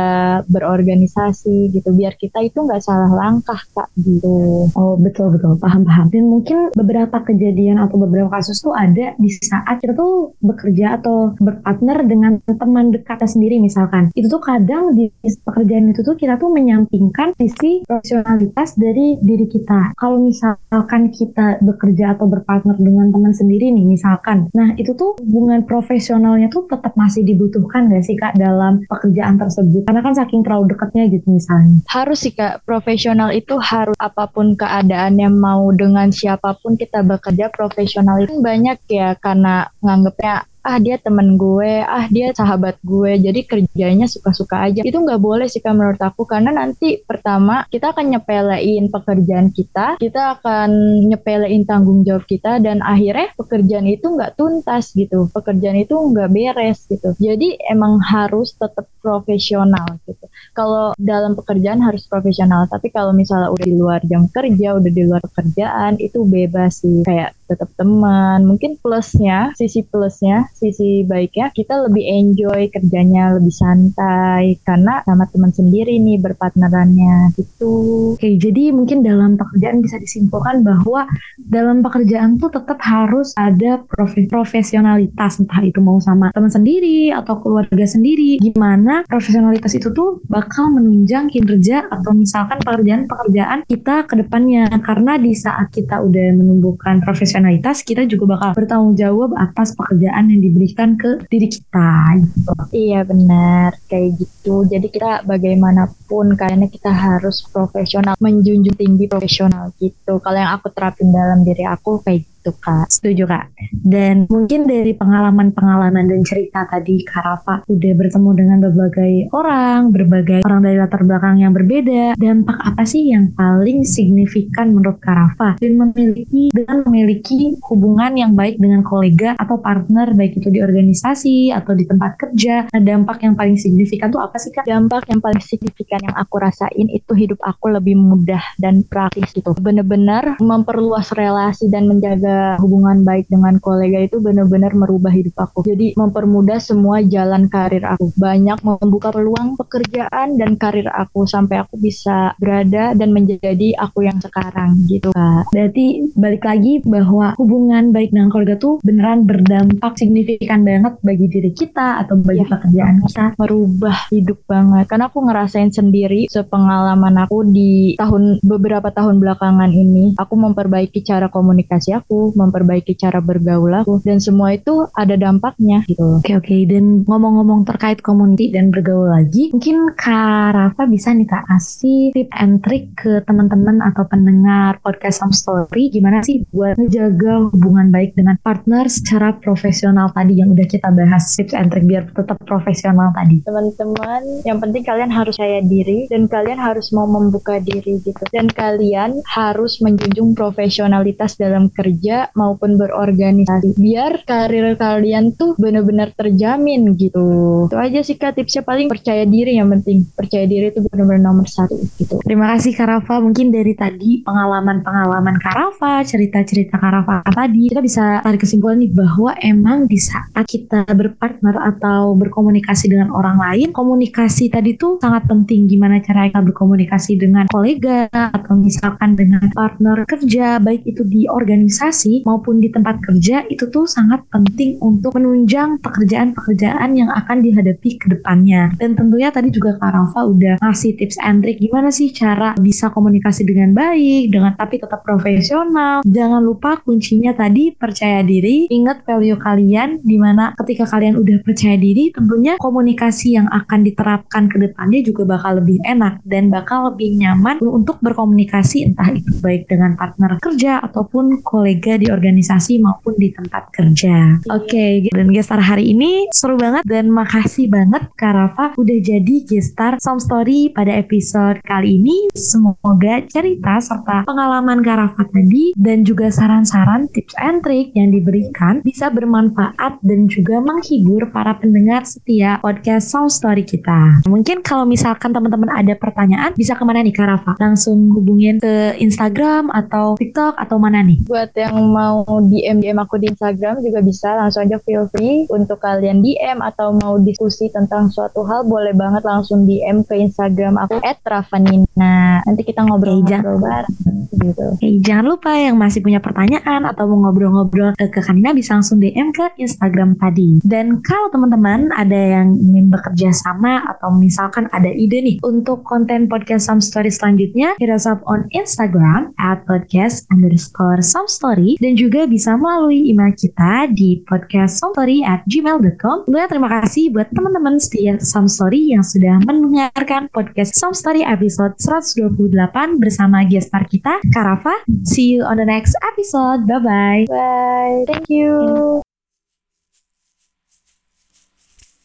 berorganisasi 0.45 1.71
gitu. 1.71 1.89
Biar 1.95 2.15
kita 2.19 2.43
itu 2.43 2.61
nggak 2.61 2.83
salah 2.83 3.11
langkah 3.11 3.59
kak 3.73 3.89
gitu. 3.99 4.69
Oh 4.75 4.95
betul 4.99 5.33
betul. 5.33 5.57
Paham 5.57 5.87
paham. 5.87 6.07
Dan 6.11 6.27
mungkin 6.29 6.71
beberapa 6.75 7.21
kejadian 7.23 7.81
atau 7.81 7.97
beberapa 8.01 8.29
kasus 8.31 8.59
tuh 8.61 8.75
ada 8.75 9.15
di 9.15 9.29
saat 9.31 9.79
kita 9.79 9.95
tuh 9.95 10.35
bekerja 10.41 11.01
atau 11.01 11.33
berpartner 11.39 12.03
dengan 12.05 12.37
teman 12.45 12.91
dekatnya 12.91 13.29
sendiri 13.29 13.57
misalkan. 13.61 14.09
Itu 14.13 14.27
tuh 14.29 14.43
kadang 14.43 14.93
di 14.93 15.04
pekerjaan 15.21 15.91
itu 15.91 16.01
tuh 16.01 16.15
kita 16.15 16.37
tuh 16.37 16.51
menyampingkan 16.51 17.35
sisi 17.37 17.83
profesionalitas 17.85 18.77
dari 18.77 19.17
diri 19.19 19.47
kita. 19.49 19.95
Kalau 19.97 20.21
misalkan 20.21 21.11
kita 21.11 21.59
bekerja 21.61 22.17
atau 22.17 22.29
berpartner 22.29 22.77
dengan 22.79 23.09
teman 23.11 23.33
sendiri 23.33 23.71
nih 23.71 23.85
misalkan, 23.85 24.47
nah 24.53 24.73
itu 24.75 24.93
tuh 24.95 25.17
hubungan 25.21 25.63
profesionalnya 25.65 26.51
tuh 26.51 26.67
tetap 26.69 26.93
masih 26.99 27.25
dibutuhkan 27.25 27.91
gak 27.91 28.05
sih 28.05 28.17
kak 28.17 28.37
dalam 28.37 28.83
pekerjaan 28.87 29.39
tersebut? 29.39 29.87
Karena 29.87 30.01
kan 30.05 30.13
saking 30.15 30.41
terlalu 30.45 30.75
dekatnya 30.75 31.09
gitu 31.11 31.27
misalnya. 31.29 31.81
Harus 31.89 32.25
sih 32.25 32.33
kak, 32.33 32.63
profesional 32.63 33.31
itu 33.33 33.57
harus 33.59 33.95
apa 33.99 34.29
pun 34.29 34.53
keadaannya 34.55 35.29
mau 35.29 35.69
dengan 35.73 36.09
siapa 36.09 36.57
pun 36.59 36.79
kita 36.79 37.03
bekerja 37.05 37.51
profesional 37.51 38.21
itu 38.21 38.39
banyak 38.39 38.77
ya 38.89 39.17
karena 39.19 39.69
nganggapnya 39.81 40.47
ah 40.65 40.81
dia 40.81 40.97
temen 40.97 41.37
gue, 41.37 41.85
ah 41.85 42.09
dia 42.09 42.33
sahabat 42.33 42.81
gue, 42.81 43.21
jadi 43.21 43.39
kerjanya 43.45 44.09
suka-suka 44.09 44.65
aja. 44.65 44.81
Itu 44.81 44.97
nggak 45.05 45.21
boleh 45.21 45.45
sih 45.45 45.61
menurut 45.61 46.01
aku 46.01 46.25
karena 46.25 46.49
nanti 46.49 46.97
pertama 47.05 47.69
kita 47.69 47.93
akan 47.93 48.17
nyepelein 48.17 48.89
pekerjaan 48.89 49.53
kita, 49.53 50.01
kita 50.01 50.41
akan 50.41 50.69
nyepelein 51.05 51.69
tanggung 51.69 52.01
jawab 52.01 52.25
kita 52.25 52.57
dan 52.57 52.81
akhirnya 52.81 53.29
pekerjaan 53.37 53.85
itu 53.85 54.09
nggak 54.09 54.33
tuntas 54.33 54.97
gitu, 54.97 55.29
pekerjaan 55.29 55.77
itu 55.77 55.93
nggak 55.93 56.29
beres 56.33 56.89
gitu. 56.89 57.13
Jadi 57.21 57.61
emang 57.69 58.01
harus 58.01 58.57
tetap 58.57 58.89
profesional 59.05 60.01
gitu. 60.09 60.25
Kalau 60.57 60.97
dalam 60.97 61.37
pekerjaan 61.37 61.83
harus 61.85 62.09
profesional, 62.09 62.65
tapi 62.65 62.89
kalau 62.89 63.13
misalnya 63.13 63.53
udah 63.53 63.65
di 63.67 63.75
luar 63.77 64.01
jam 64.09 64.25
kerja, 64.33 64.73
udah 64.81 64.91
di 64.91 65.03
luar 65.05 65.21
pekerjaan 65.21 66.01
itu 66.01 66.25
bebas 66.25 66.81
sih 66.81 67.05
kayak 67.05 67.37
tetap 67.45 67.69
teman. 67.77 68.41
Mungkin 68.49 68.81
plusnya, 68.81 69.53
sisi 69.53 69.85
plusnya, 69.85 70.49
sisi 70.55 71.03
baiknya 71.03 71.51
kita 71.51 71.85
lebih 71.91 72.03
enjoy 72.07 72.71
kerjanya, 72.71 73.35
lebih 73.35 73.51
santai 73.51 74.57
karena 74.63 75.03
sama 75.03 75.27
teman 75.27 75.51
sendiri 75.51 75.99
nih 75.99 76.17
berpartnerannya 76.23 77.35
gitu. 77.35 77.75
Oke, 78.15 78.39
jadi 78.39 78.71
mungkin 78.71 79.03
dalam 79.03 79.35
pekerjaan 79.35 79.83
bisa 79.83 79.99
disimpulkan 79.99 80.63
bahwa 80.63 81.05
dalam 81.35 81.83
pekerjaan 81.83 82.39
tuh 82.39 82.49
tetap 82.49 82.79
harus 82.79 83.35
ada 83.35 83.83
profe 83.83 84.25
profesionalitas 84.31 85.43
entah 85.43 85.61
itu 85.61 85.83
mau 85.83 85.99
sama 85.99 86.31
teman 86.31 86.49
sendiri 86.49 87.11
atau 87.11 87.43
keluarga 87.43 87.83
sendiri. 87.83 88.39
Gimana 88.39 89.03
profesionalitas 89.05 89.75
itu 89.75 89.91
tuh 89.91 90.23
bakal 90.31 90.71
menunjang 90.71 91.27
kinerja 91.27 91.91
atau 91.91 92.15
misalkan 92.15 92.63
pekerjaan-pekerjaan 92.63 93.67
kita 93.67 94.07
ke 94.07 94.13
depannya 94.23 94.71
karena 94.79 95.19
di 95.19 95.35
saat 95.35 95.67
kita 95.75 95.99
udah 95.99 96.27
menumbuhkan 96.37 97.03
profesionalitas 97.03 97.83
kita 97.83 98.07
juga 98.07 98.37
bakal 98.37 98.55
bertanggung 98.55 98.95
jawab 98.95 99.35
atas 99.35 99.75
pekerjaan 99.75 100.31
yang 100.31 100.44
diberikan 100.45 100.93
ke 100.93 101.25
diri 101.25 101.49
kita 101.49 102.21
gitu. 102.21 102.53
Iya 102.69 103.01
benar 103.01 103.73
kayak 103.89 104.21
gitu. 104.21 104.65
Jadi 104.69 104.87
kita 104.93 105.25
bagaimanapun 105.25 106.37
kayaknya 106.37 106.69
kita 106.69 106.93
harus 106.93 107.41
profesional, 107.49 108.13
menjunjung 108.21 108.77
tinggi 108.77 109.09
profesional 109.09 109.73
gitu. 109.81 110.21
Kalau 110.21 110.37
yang 110.37 110.53
aku 110.53 110.69
terapin 110.69 111.09
dalam 111.09 111.41
diri 111.41 111.65
aku 111.65 112.05
kayak 112.05 112.34
gitu 112.45 112.61
kak. 112.61 112.85
Setuju 112.93 113.25
kak. 113.25 113.49
Dan 113.73 114.29
mungkin 114.29 114.69
dari 114.69 114.93
pengalaman-pengalaman 114.93 116.05
dan 116.05 116.21
cerita 116.21 116.69
tadi 116.69 117.01
Kak 117.01 117.25
Rafa 117.25 117.55
udah 117.65 117.93
bertemu 117.97 118.29
dengan 118.37 118.57
berbagai 118.61 119.13
orang, 119.33 119.89
berbagai 119.89 120.45
orang 120.45 120.61
dari 120.61 120.77
latar 120.77 121.01
belakang 121.01 121.41
yang 121.41 121.57
berbeda. 121.57 122.13
Dampak 122.13 122.61
apa 122.61 122.85
sih 122.85 123.09
yang 123.09 123.33
paling 123.33 123.81
signifikan 123.81 124.77
menurut 124.77 125.01
Kak 125.01 125.17
Rafa 125.17 125.49
dan 125.57 125.73
memiliki 125.73 126.53
dengan 126.53 126.85
memiliki 126.85 127.57
hubungan 127.65 128.13
yang 128.13 128.37
baik 128.37 128.61
dengan 128.61 128.85
kolega 128.85 129.33
atau 129.41 129.57
partner 129.57 130.13
baik 130.13 130.37
itu 130.37 130.53
di 130.53 130.61
organisasi 130.61 131.49
atau 131.49 131.73
di 131.73 131.89
tempat 131.89 132.21
kerja. 132.21 132.69
Nah, 132.69 132.81
dampak 132.85 133.25
yang 133.25 133.33
paling 133.33 133.57
signifikan 133.57 134.13
tuh 134.13 134.21
apa 134.21 134.37
sih 134.37 134.53
Kak? 134.53 134.69
Dampak 134.69 135.09
yang 135.09 135.17
paling 135.17 135.41
signifikan 135.41 135.97
yang 136.05 136.13
aku 136.13 136.37
rasain 136.37 136.93
itu 136.93 137.11
hidup 137.17 137.41
aku 137.41 137.73
lebih 137.73 137.97
mudah 137.97 138.41
dan 138.61 138.85
praktis 138.85 139.33
gitu. 139.33 139.57
Bener-bener 139.57 140.37
memperluas 140.37 141.09
relasi 141.17 141.73
dan 141.73 141.89
menjaga 141.89 142.34
hubungan 142.59 143.01
baik 143.05 143.29
dengan 143.29 143.57
kolega 143.59 144.03
itu 144.03 144.17
benar-benar 144.21 144.73
merubah 144.73 145.11
hidup 145.11 145.35
aku. 145.37 145.67
Jadi 145.67 145.93
mempermudah 145.95 146.59
semua 146.59 147.01
jalan 147.05 147.47
karir 147.51 147.83
aku. 147.85 148.11
Banyak 148.17 148.63
membuka 148.63 149.13
peluang 149.13 149.59
pekerjaan 149.59 150.39
dan 150.39 150.57
karir 150.57 150.87
aku 150.89 151.27
sampai 151.29 151.61
aku 151.61 151.77
bisa 151.77 152.33
berada 152.41 152.97
dan 152.97 153.11
menjadi 153.11 153.77
aku 153.77 154.07
yang 154.07 154.17
sekarang 154.17 154.75
gitu 154.89 155.11
kak. 155.13 155.49
Berarti 155.51 156.09
balik 156.15 156.43
lagi 156.47 156.81
bahwa 156.85 157.37
hubungan 157.37 157.91
baik 157.91 158.15
dengan 158.15 158.31
keluarga 158.31 158.55
tuh 158.57 158.79
beneran 158.81 159.27
berdampak 159.27 159.93
signifikan 159.99 160.65
banget 160.65 160.97
bagi 161.03 161.27
diri 161.29 161.51
kita 161.53 162.01
atau 162.05 162.17
bagi 162.17 162.41
ya, 162.41 162.49
pekerjaan 162.49 162.95
kita. 163.05 163.25
Merubah 163.37 163.97
hidup 164.09 164.39
banget. 164.49 164.85
Karena 164.89 165.05
aku 165.11 165.19
ngerasain 165.25 165.69
sendiri 165.69 166.25
sepengalaman 166.31 167.15
aku 167.21 167.45
di 167.45 167.93
tahun 167.99 168.41
beberapa 168.41 168.89
tahun 168.89 169.21
belakangan 169.21 169.69
ini. 169.69 170.17
Aku 170.17 170.33
memperbaiki 170.39 171.03
cara 171.05 171.27
komunikasi 171.29 171.93
aku, 171.93 172.24
memperbaiki 172.33 172.97
cara 172.97 173.21
bergaul 173.21 173.75
aku 173.75 174.01
dan 174.01 174.17
semua 174.17 174.55
itu 174.57 174.87
ada 174.97 175.13
dampaknya 175.19 175.85
gitu. 175.85 176.23
Oke 176.23 176.33
oke 176.39 176.55
dan 176.65 177.05
ngomong-ngomong 177.05 177.67
terkait 177.67 177.99
community 178.01 178.49
dan 178.49 178.73
bergaul 178.73 179.11
lagi, 179.11 179.53
mungkin 179.53 179.93
Kak 179.93 180.55
Rafa 180.55 180.89
bisa 180.89 181.13
nih 181.13 181.27
Kak 181.27 181.45
kasih 181.51 182.15
tip 182.15 182.29
and 182.33 182.63
trick 182.63 182.95
ke 182.95 183.21
teman-teman 183.27 183.83
atau 183.83 184.07
pendengar 184.07 184.79
podcast 184.81 185.21
Some 185.21 185.35
Story 185.35 185.91
gimana 185.91 186.23
sih 186.23 186.47
buat 186.55 186.79
ngejaga 186.79 187.51
hubungan 187.51 187.91
baik 187.91 188.15
dengan 188.15 188.39
partner 188.41 188.87
secara 188.87 189.35
profesional 189.35 190.09
tadi 190.15 190.39
yang 190.39 190.55
udah 190.55 190.67
kita 190.69 190.89
bahas 190.95 191.35
tips 191.35 191.51
and 191.51 191.69
trick 191.69 191.83
biar 191.83 192.07
tetap 192.15 192.39
profesional 192.47 193.11
tadi. 193.11 193.43
Teman-teman, 193.43 194.21
yang 194.47 194.63
penting 194.63 194.83
kalian 194.87 195.11
harus 195.11 195.35
saya 195.35 195.59
diri 195.59 196.07
dan 196.07 196.31
kalian 196.31 196.57
harus 196.61 196.95
mau 196.95 197.03
membuka 197.03 197.59
diri 197.59 197.99
gitu 197.99 198.23
dan 198.31 198.47
kalian 198.47 199.19
harus 199.27 199.83
menjunjung 199.83 200.31
profesionalitas 200.37 201.35
dalam 201.35 201.67
kerja 201.73 202.14
maupun 202.33 202.79
berorganisasi. 202.79 203.77
Biar 203.79 204.23
karir 204.27 204.75
kalian 204.75 205.35
tuh 205.37 205.53
benar-benar 205.59 206.11
terjamin 206.17 206.95
gitu. 206.97 207.65
Itu 207.69 207.77
aja 207.77 207.99
sih 208.01 208.17
kak 208.17 208.37
tipsnya. 208.39 208.65
Paling 208.65 208.89
percaya 208.89 209.23
diri 209.23 209.57
yang 209.57 209.69
penting. 209.71 210.07
Percaya 210.15 210.45
diri 210.49 210.73
itu 210.73 210.81
benar-benar 210.89 211.21
nomor 211.31 211.47
satu 211.47 211.77
gitu. 211.99 212.19
Terima 212.25 212.55
kasih 212.55 212.73
Kak 212.75 212.87
Rafa. 212.89 213.21
Mungkin 213.21 213.53
dari 213.53 213.73
tadi 213.77 214.25
pengalaman-pengalaman 214.25 215.37
Kak 215.39 215.55
Rafa 215.55 215.93
cerita-cerita 216.03 216.81
Kak 216.81 216.91
Rafa 216.91 217.17
tadi 217.35 217.69
kita 217.69 217.81
bisa 217.83 218.03
tarik 218.23 218.41
kesimpulan 218.41 218.81
nih 218.81 218.91
bahwa 218.91 219.31
emang 219.43 219.85
di 219.85 219.99
saat 219.99 220.45
kita 220.47 220.87
berpartner 220.87 221.55
atau 221.59 222.15
berkomunikasi 222.15 222.89
dengan 222.91 223.11
orang 223.11 223.37
lain 223.37 223.69
komunikasi 223.75 224.49
tadi 224.49 224.75
tuh 224.79 224.97
sangat 224.99 225.27
penting. 225.27 225.67
Gimana 225.69 225.99
cara 226.01 226.27
kita 226.31 226.41
berkomunikasi 226.41 227.19
dengan 227.19 227.45
kolega 227.51 228.07
atau 228.11 228.55
misalkan 228.57 229.15
dengan 229.15 229.47
partner 229.51 230.03
kerja 230.07 230.57
baik 230.59 230.83
itu 230.87 231.03
di 231.05 231.27
organisasi 231.27 231.94
organisasi 231.95 232.27
maupun 232.27 232.59
di 232.59 232.67
tempat 232.67 232.99
kerja 232.99 233.47
itu 233.47 233.71
tuh 233.71 233.87
sangat 233.87 234.27
penting 234.27 234.75
untuk 234.83 235.15
menunjang 235.15 235.79
pekerjaan-pekerjaan 235.79 236.91
yang 236.91 237.07
akan 237.07 237.39
dihadapi 237.39 237.95
ke 237.95 238.11
depannya. 238.11 238.75
Dan 238.75 238.99
tentunya 238.99 239.31
tadi 239.31 239.47
juga 239.55 239.79
Kak 239.79 239.91
Rafa 239.95 240.27
udah 240.27 240.55
ngasih 240.59 240.99
tips 240.99 241.15
and 241.23 241.39
trick 241.39 241.63
gimana 241.63 241.87
sih 241.89 242.11
cara 242.11 242.51
bisa 242.59 242.91
komunikasi 242.91 243.47
dengan 243.47 243.71
baik, 243.71 244.35
dengan 244.35 244.51
tapi 244.59 244.83
tetap 244.83 245.07
profesional. 245.07 246.03
Jangan 246.03 246.43
lupa 246.43 246.83
kuncinya 246.83 247.31
tadi 247.31 247.71
percaya 247.71 248.19
diri, 248.19 248.67
ingat 248.67 249.07
value 249.07 249.39
kalian 249.39 250.03
di 250.03 250.19
mana 250.19 250.51
ketika 250.59 250.83
kalian 250.91 251.15
udah 251.15 251.39
percaya 251.47 251.79
diri 251.79 252.11
tentunya 252.11 252.59
komunikasi 252.59 253.39
yang 253.39 253.47
akan 253.47 253.87
diterapkan 253.87 254.51
ke 254.51 254.57
depannya 254.59 254.99
juga 255.05 255.23
bakal 255.23 255.63
lebih 255.63 255.79
enak 255.87 256.19
dan 256.27 256.51
bakal 256.51 256.91
lebih 256.91 257.15
nyaman 257.15 257.61
untuk 257.63 258.01
berkomunikasi 258.03 258.91
entah 258.91 259.13
itu 259.13 259.31
baik 259.39 259.69
dengan 259.69 259.95
partner 259.95 260.41
kerja 260.41 260.81
ataupun 260.83 261.45
kolega 261.45 261.84
di 261.93 262.09
organisasi 262.09 262.81
maupun 262.81 263.13
di 263.21 263.29
tempat 263.29 263.69
kerja. 263.69 264.41
Oke, 264.49 264.65
okay, 264.65 264.91
dan 265.13 265.29
gestar 265.29 265.61
hari 265.61 265.93
ini 265.93 266.25
seru 266.33 266.57
banget 266.57 266.81
dan 266.89 267.13
makasih 267.13 267.69
banget 267.69 268.09
Kak 268.17 268.33
Rafa 268.33 268.65
udah 268.81 268.97
jadi 269.05 269.35
gestar 269.45 270.01
Some 270.01 270.17
Story 270.17 270.73
pada 270.73 270.89
episode 270.97 271.61
kali 271.61 272.01
ini. 272.01 272.33
Semoga 272.33 273.21
cerita 273.29 273.77
serta 273.77 274.25
pengalaman 274.25 274.81
Kak 274.81 274.97
Rafa 274.97 275.21
tadi 275.29 275.77
dan 275.77 276.01
juga 276.01 276.33
saran-saran 276.33 277.05
tips 277.13 277.37
and 277.37 277.61
trick 277.61 277.93
yang 277.93 278.09
diberikan 278.09 278.81
bisa 278.81 279.13
bermanfaat 279.13 280.01
dan 280.01 280.25
juga 280.25 280.63
menghibur 280.63 281.29
para 281.29 281.53
pendengar 281.61 282.07
setia 282.07 282.57
podcast 282.63 283.11
Some 283.11 283.29
Story 283.29 283.67
kita. 283.67 284.23
Mungkin 284.25 284.63
kalau 284.63 284.87
misalkan 284.87 285.35
teman-teman 285.35 285.69
ada 285.69 285.93
pertanyaan 285.99 286.55
bisa 286.55 286.73
ke 286.73 286.83
mana 286.87 287.03
nih 287.03 287.11
Kak 287.11 287.27
Rafa? 287.27 287.51
Langsung 287.59 288.09
hubungin 288.15 288.63
ke 288.63 288.95
Instagram 288.97 289.67
atau 289.69 290.15
TikTok 290.15 290.55
atau 290.55 290.79
mana 290.79 291.03
nih? 291.03 291.19
Buat 291.27 291.51
yang 291.59 291.74
mau 291.81 292.23
DM 292.25 292.79
DM 292.79 292.97
aku 293.01 293.19
di 293.19 293.27
Instagram 293.31 293.83
juga 293.83 293.99
bisa 293.99 294.35
langsung 294.37 294.63
aja 294.67 294.77
feel 294.83 295.09
free 295.11 295.49
untuk 295.51 295.81
kalian 295.83 296.23
DM 296.23 296.63
atau 296.63 296.95
mau 296.95 297.19
diskusi 297.19 297.67
tentang 297.73 298.07
suatu 298.07 298.47
hal 298.47 298.63
boleh 298.67 298.95
banget 298.95 299.23
langsung 299.27 299.67
DM 299.67 300.07
ke 300.07 300.15
Instagram 300.15 300.79
aku 300.79 301.01
@rafanina. 301.25 302.41
Nanti 302.45 302.61
kita 302.63 302.85
ngobrol-ngobrol 302.85 303.57
bareng 303.59 303.97
gitu. 304.35 304.67
Hey, 304.79 304.99
jangan 305.01 305.25
lupa 305.35 305.51
yang 305.55 305.75
masih 305.79 306.03
punya 306.03 306.19
pertanyaan 306.19 306.85
atau 306.85 307.07
mau 307.09 307.27
ngobrol-ngobrol 307.27 307.95
ke 307.97 308.19
Kanina 308.21 308.51
bisa 308.51 308.75
langsung 308.77 309.01
DM 309.01 309.31
ke 309.33 309.55
Instagram 309.59 310.19
tadi. 310.19 310.61
Dan 310.61 311.01
kalau 311.01 311.31
teman-teman 311.31 311.89
ada 311.95 312.41
yang 312.41 312.53
ingin 312.55 312.91
bekerja 312.91 313.33
sama 313.33 313.81
atau 313.89 314.13
misalkan 314.13 314.69
ada 314.71 314.91
ide 314.91 315.19
nih 315.23 315.37
untuk 315.41 315.81
konten 315.87 316.27
podcast 316.29 316.67
Some 316.67 316.83
Story 316.83 317.09
selanjutnya, 317.09 317.77
hit 317.81 317.89
us 317.89 318.05
up 318.05 318.21
on 318.29 318.47
Instagram 318.53 319.33
at 319.41 319.63
podcast 319.65 320.27
underscore 320.29 321.01
some 321.01 321.25
story 321.25 321.64
dan 321.81 321.97
juga 321.97 322.29
bisa 322.29 322.53
melalui 322.53 323.09
email 323.09 323.33
kita 323.33 323.89
di 323.89 324.21
podcaststory 324.29 325.25
at 325.25 325.41
gmail.com. 325.49 326.29
Tentunya 326.29 326.45
terima 326.45 326.69
kasih 326.69 327.09
buat 327.09 327.33
teman-teman 327.33 327.81
setia 327.81 328.21
Some 328.21 328.45
Story 328.45 328.93
yang 328.93 329.01
sudah 329.01 329.41
mendengarkan 329.41 330.29
podcast 330.29 330.77
Some 330.77 330.93
Story 330.93 331.25
episode 331.25 331.73
128 331.81 333.01
bersama 333.01 333.41
gestar 333.49 333.89
kita, 333.89 334.21
Karafa. 334.29 334.85
See 335.01 335.33
you 335.33 335.41
on 335.41 335.57
the 335.57 335.65
next 335.65 335.97
episode. 336.05 336.69
Bye-bye. 336.69 337.25
Bye. 337.25 338.05
Thank 338.05 338.29
you. 338.29 339.01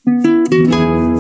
Thank 0.07 0.55
you. 0.55 1.20